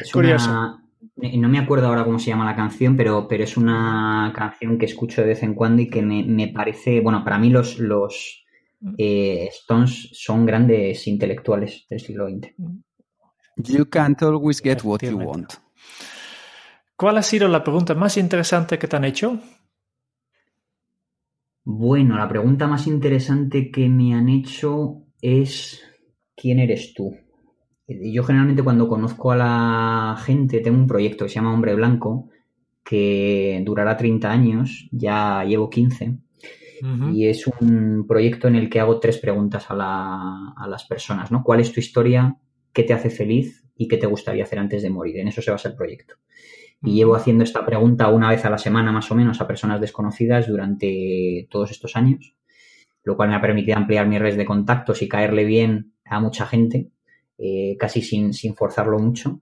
[0.00, 0.48] Es Curioso.
[0.48, 0.79] Una,
[1.38, 4.86] no me acuerdo ahora cómo se llama la canción, pero, pero es una canción que
[4.86, 8.44] escucho de vez en cuando y que me, me parece, bueno, para mí los, los
[8.96, 12.54] eh, Stones son grandes intelectuales del siglo XX.
[13.56, 15.54] You can't always get what you want.
[16.96, 19.38] ¿Cuál ha sido la pregunta más interesante que te han hecho?
[21.64, 25.82] Bueno, la pregunta más interesante que me han hecho es
[26.34, 27.16] ¿quién eres tú?
[27.90, 32.28] Yo generalmente cuando conozco a la gente tengo un proyecto que se llama Hombre Blanco
[32.84, 36.08] que durará 30 años, ya llevo 15
[36.82, 37.14] uh -huh.
[37.14, 41.30] y es un proyecto en el que hago tres preguntas a, la, a las personas,
[41.30, 41.42] ¿no?
[41.42, 42.36] ¿Cuál es tu historia?
[42.72, 43.64] ¿Qué te hace feliz?
[43.76, 45.18] ¿Y qué te gustaría hacer antes de morir?
[45.18, 46.14] En eso se basa el proyecto.
[46.82, 49.80] Y llevo haciendo esta pregunta una vez a la semana más o menos a personas
[49.80, 52.34] desconocidas durante todos estos años,
[53.04, 56.46] lo cual me ha permitido ampliar mi red de contactos y caerle bien a mucha
[56.46, 56.88] gente,
[57.40, 59.40] eh, casi sin, sin, forzarlo mucho.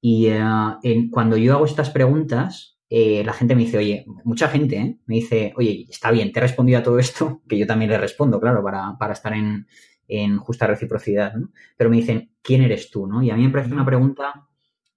[0.00, 4.76] Y en, cuando yo hago estas preguntas, eh, la gente me dice, oye, mucha gente
[4.76, 4.98] ¿eh?
[5.06, 7.98] me dice, oye, está bien, te he respondido a todo esto, que yo también le
[7.98, 9.66] respondo, claro, para, para estar en,
[10.08, 11.32] en justa reciprocidad.
[11.76, 13.06] Pero me dicen, ¿quién eres tú?
[13.06, 13.22] ¿no?
[13.22, 14.48] Y a mí me parece una pregunta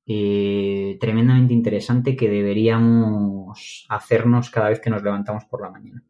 [0.06, 6.04] eh, tremendamente interesante que deberíamos hacernos cada vez que nos levantamos por la mañana.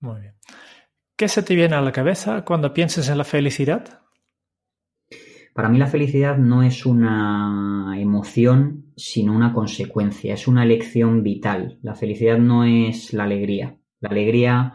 [0.00, 0.34] Muy bien.
[1.16, 4.02] ¿Qué se te viene a la cabeza cuando piensas en la felicidad?
[5.54, 11.78] Para mí la felicidad no es una emoción, sino una consecuencia, es una elección vital.
[11.82, 13.76] La felicidad no es la alegría.
[14.00, 14.74] La alegría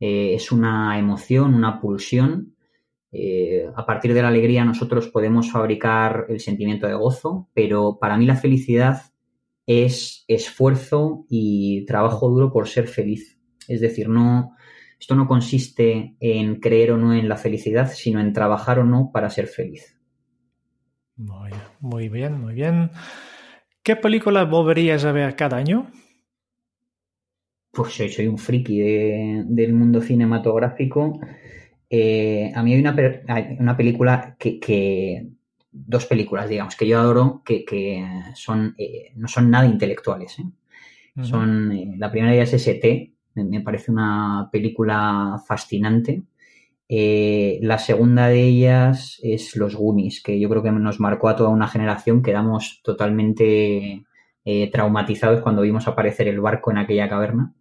[0.00, 2.56] eh, es una emoción, una pulsión
[3.18, 8.18] eh, a partir de la alegría nosotros podemos fabricar el sentimiento de gozo, pero para
[8.18, 9.00] mí la felicidad
[9.64, 13.38] es esfuerzo y trabajo duro por ser feliz.
[13.68, 14.54] Es decir, no,
[15.00, 19.10] esto no consiste en creer o no en la felicidad, sino en trabajar o no
[19.12, 19.95] para ser feliz.
[21.16, 21.50] Muy,
[21.80, 22.90] muy bien, muy bien.
[23.82, 25.90] ¿Qué película volverías a ver cada año?
[27.72, 31.20] Pues soy, soy un friki de, del mundo cinematográfico
[31.88, 32.96] eh, a mí hay una,
[33.28, 35.28] hay una película que, que,
[35.70, 38.04] dos películas, digamos, que yo adoro, que,
[38.34, 40.38] son, eh, no son nada intelectuales.
[40.38, 40.44] ¿eh?
[41.22, 46.22] Son, la primera ellas es ST, me, parece una película fascinante.
[46.88, 51.50] La segunda de ellas es Los Goonies, que yo creo que nos marcó a toda
[51.50, 54.04] una generación, quedamos totalmente
[54.70, 57.54] traumatizados cuando vimos aparecer el barco en aquella caverna.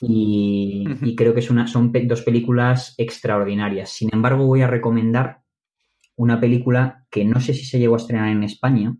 [0.00, 3.90] Y, creo que es una, son dos películas extraordinarias.
[3.90, 5.40] Sin embargo, voy a recomendar
[6.16, 8.96] una película que no sé si se llegó a estrenar en España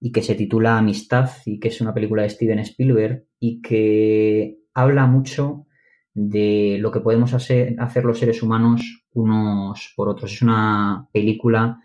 [0.00, 4.58] y que se titula Amistad y que es una película de Steven Spielberg y que
[4.74, 5.66] habla mucho
[6.14, 10.32] de lo que podemos hacer, hacer los seres humanos unos por otros.
[10.32, 11.80] Es una película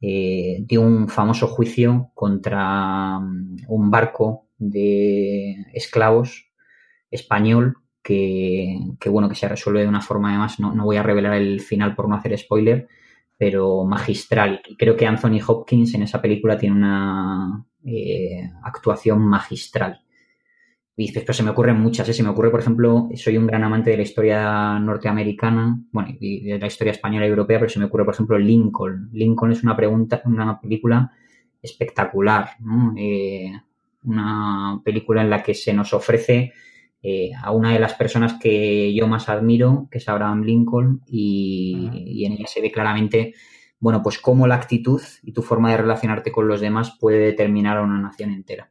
[0.00, 6.50] eh, de un famoso juicio contra mm, un barco de esclavos
[7.10, 11.34] español que, bueno, que se resuelve de una forma, además, no, no, voy a revelar
[11.34, 12.88] el final por no hacer spoiler,
[13.36, 14.62] pero magistral.
[14.78, 20.02] Creo que Anthony Hopkins en esa película tiene una eh, actuación magistral.
[21.00, 22.12] Y dices, pues se me ocurren muchas, ¿eh?
[22.12, 26.44] se me ocurre, por ejemplo, soy un gran amante de la historia norteamericana, bueno, y
[26.44, 29.08] de la historia española y europea, pero se me ocurre, por ejemplo, Lincoln.
[29.10, 31.10] Lincoln es una pregunta, una película
[31.62, 32.50] espectacular,
[32.98, 33.50] eh,
[34.04, 36.52] una película en la que se nos ofrece
[37.02, 42.26] eh, a una de las personas que yo más admiro, que es Abraham Lincoln, y,
[42.26, 43.32] en ella se ve claramente,
[43.78, 47.78] bueno, pues cómo la actitud y tu forma de relacionarte con los demás puede determinar
[47.78, 48.70] a una nación entera.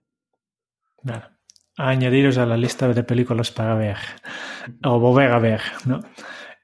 [1.82, 3.96] Añadiros a la lista de películas para ver,
[4.84, 6.02] o volver a ver, ¿no?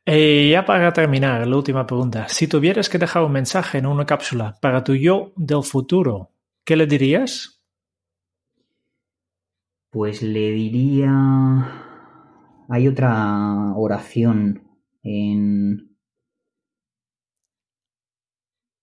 [0.06, 2.28] Y eh, ya para terminar, la última pregunta.
[2.28, 6.32] Si tuvieras que dejar un mensaje en una cápsula para tu yo del futuro,
[6.66, 7.64] ¿qué le dirías?
[9.90, 11.12] Pues le diría...
[12.68, 14.68] Hay otra oración
[15.02, 15.96] en,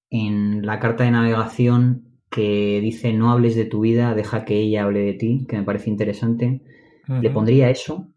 [0.08, 4.84] en la carta de navegación que dice no hables de tu vida, deja que ella
[4.84, 6.62] hable de ti, que me parece interesante.
[7.06, 8.08] Le pondría eso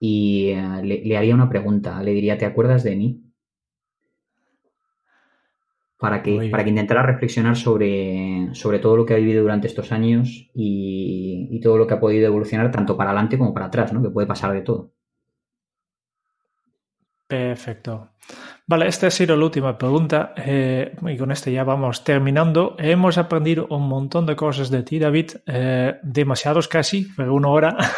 [0.00, 2.02] y eh, le, haría una pregunta.
[2.02, 3.22] Le diría, ¿te acuerdas de mí?
[5.98, 9.90] para que, para que intentara reflexionar sobre, sobre todo lo que ha vivido durante estos
[9.90, 13.92] años y, y todo lo que ha podido evolucionar tanto para adelante como para atrás,
[13.92, 14.00] ¿no?
[14.00, 14.92] Que puede pasar de todo.
[17.26, 18.10] Perfecto.
[18.68, 22.76] Vale, esta ha sido la última pregunta eh, y con este ya vamos terminando.
[22.78, 27.76] Hemos aprendido un montón de cosas de ti, David, eh, demasiados casi, pero una hora.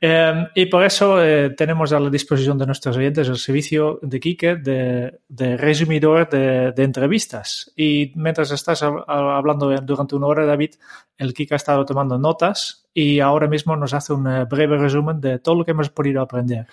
[0.00, 1.18] Eh, y por eso
[1.56, 6.72] tenemos a la disposición de nuestros oyentes el servicio de Kike de, de resumidor de,
[6.82, 7.72] entrevistas.
[7.76, 10.74] Y mientras estás hablando durante una hora, David,
[11.18, 15.38] el Kike ha estado tomando notas y ahora mismo nos hace un breve resumen de
[15.38, 16.66] todo lo que hemos podido aprender.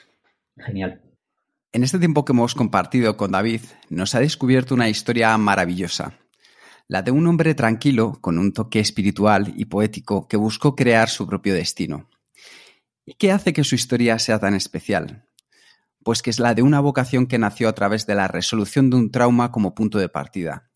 [0.57, 1.12] Genial.
[1.75, 6.19] En este tiempo que hemos compartido con David, nos ha descubierto una historia maravillosa,
[6.87, 11.25] la de un hombre tranquilo, con un toque espiritual y poético, que buscó crear su
[11.25, 12.11] propio destino.
[13.07, 15.27] ¿Y qué hace que su historia sea tan especial?
[16.03, 18.97] Pues que es la de una vocación que nació a través de la resolución de
[18.97, 20.69] un trauma como punto de partida,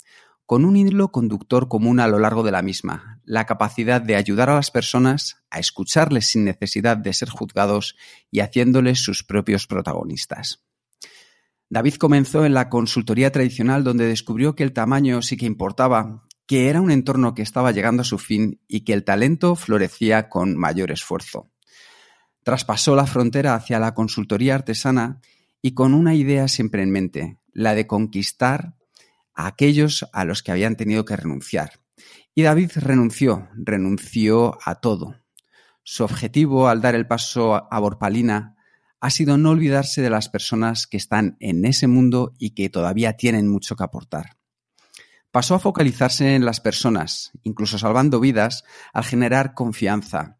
[0.48, 4.50] con un hilo conductor común a lo largo de la misma, la capacidad de ayudar
[4.50, 7.96] a las personas a escucharles sin necesidad de ser juzgados
[8.32, 10.67] y haciéndoles sus propios protagonistas.
[11.70, 16.70] David comenzó en la consultoría tradicional donde descubrió que el tamaño sí que importaba, que
[16.70, 20.56] era un entorno que estaba llegando a su fin y que el talento florecía con
[20.56, 21.52] mayor esfuerzo.
[22.44, 25.20] Traspasó la frontera hacia la consultoría artesana
[25.62, 28.76] y con una idea siempre en mente, la de conquistar
[29.34, 31.82] a aquellos a los que habían tenido que renunciar.
[32.34, 35.16] Y David renunció, renunció a todo.
[35.84, 38.57] Su objetivo al dar el paso a Borpalina
[39.00, 43.14] ha sido no olvidarse de las personas que están en ese mundo y que todavía
[43.14, 44.38] tienen mucho que aportar.
[45.32, 48.64] Pasó a focalizarse en las personas, incluso salvando vidas,
[48.94, 50.40] al generar confianza.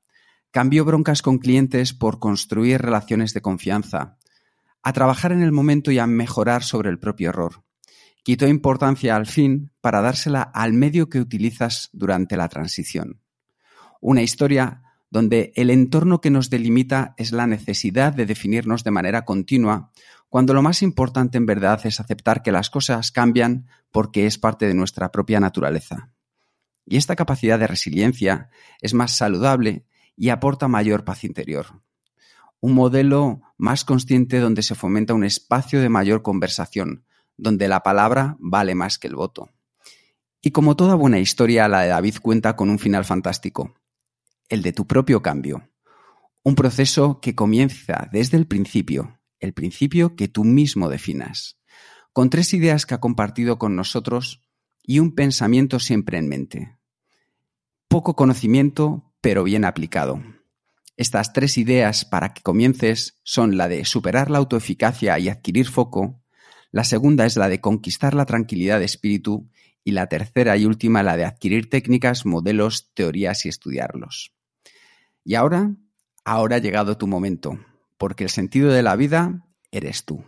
[0.52, 4.18] Cambió broncas con clientes por construir relaciones de confianza,
[4.82, 7.64] a trabajar en el momento y a mejorar sobre el propio error.
[8.24, 13.22] Quitó importancia al fin para dársela al medio que utilizas durante la transición.
[14.02, 19.26] Una historia donde el entorno que nos delimita es la necesidad de definirnos de manera
[19.26, 19.92] continua,
[20.30, 24.68] cuando lo más importante en verdad es aceptar que las cosas cambian porque es parte
[24.68, 26.12] de nuestra propia naturaleza.
[26.86, 28.50] Y esta capacidad de resiliencia
[28.82, 29.86] es más saludable
[30.16, 31.82] y aporta mayor paz interior.
[32.60, 37.06] Un modelo más consciente donde se fomenta un espacio de mayor conversación,
[37.38, 39.50] donde la palabra vale más que el voto.
[40.42, 43.76] Y como toda buena historia, la de David cuenta con un final fantástico
[44.50, 45.70] el de tu propio cambio.
[46.44, 51.60] Un proceso que comienza desde el principio, el principio que tú mismo definas,
[52.14, 54.42] con tres ideas que ha compartido con nosotros
[54.84, 56.78] y un pensamiento siempre en mente.
[57.88, 60.24] Poco conocimiento, pero bien aplicado.
[60.96, 66.24] Estas tres ideas para que comiences son la de superar la autoeficacia y adquirir foco,
[66.72, 69.50] la segunda es la de conquistar la tranquilidad de espíritu
[69.84, 74.34] y la tercera y última la de adquirir técnicas, modelos, teorías y estudiarlos.
[75.28, 75.72] Y ahora,
[76.24, 77.60] ahora ha llegado tu momento,
[77.98, 80.24] porque el sentido de la vida eres tú.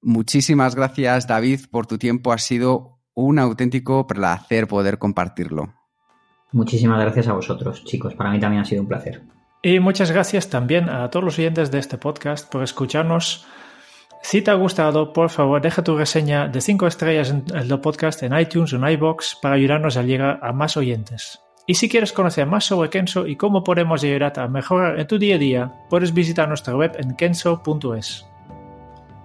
[0.00, 5.74] Muchísimas gracias David por tu tiempo, ha sido un auténtico placer poder compartirlo.
[6.52, 9.20] Muchísimas gracias a vosotros, chicos, para mí también ha sido un placer.
[9.64, 13.48] Y muchas gracias también a todos los oyentes de este podcast por escucharnos
[14.22, 18.22] si te ha gustado, por favor, deja tu reseña de 5 estrellas en el podcast
[18.22, 21.40] en iTunes o en iBox para ayudarnos a llegar a más oyentes.
[21.68, 25.18] Y si quieres conocer más sobre Kenso y cómo podemos ayudarte a mejorar en tu
[25.18, 28.26] día a día, puedes visitar nuestra web en kenso.es.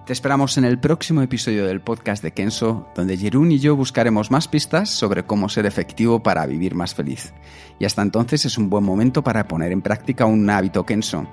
[0.06, 4.30] Te esperamos en el próximo episodio del podcast de Kenso, donde Jerún y yo buscaremos
[4.30, 7.34] más pistas sobre cómo ser efectivo para vivir más feliz.
[7.80, 11.26] Y hasta entonces es un buen momento para poner en práctica un hábito Kenso.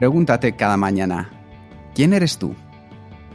[0.00, 1.30] Pregúntate cada mañana,
[1.94, 2.56] ¿quién eres tú?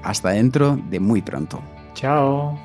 [0.04, 1.62] Hasta dentro de muy pronto.
[1.94, 2.65] Chao.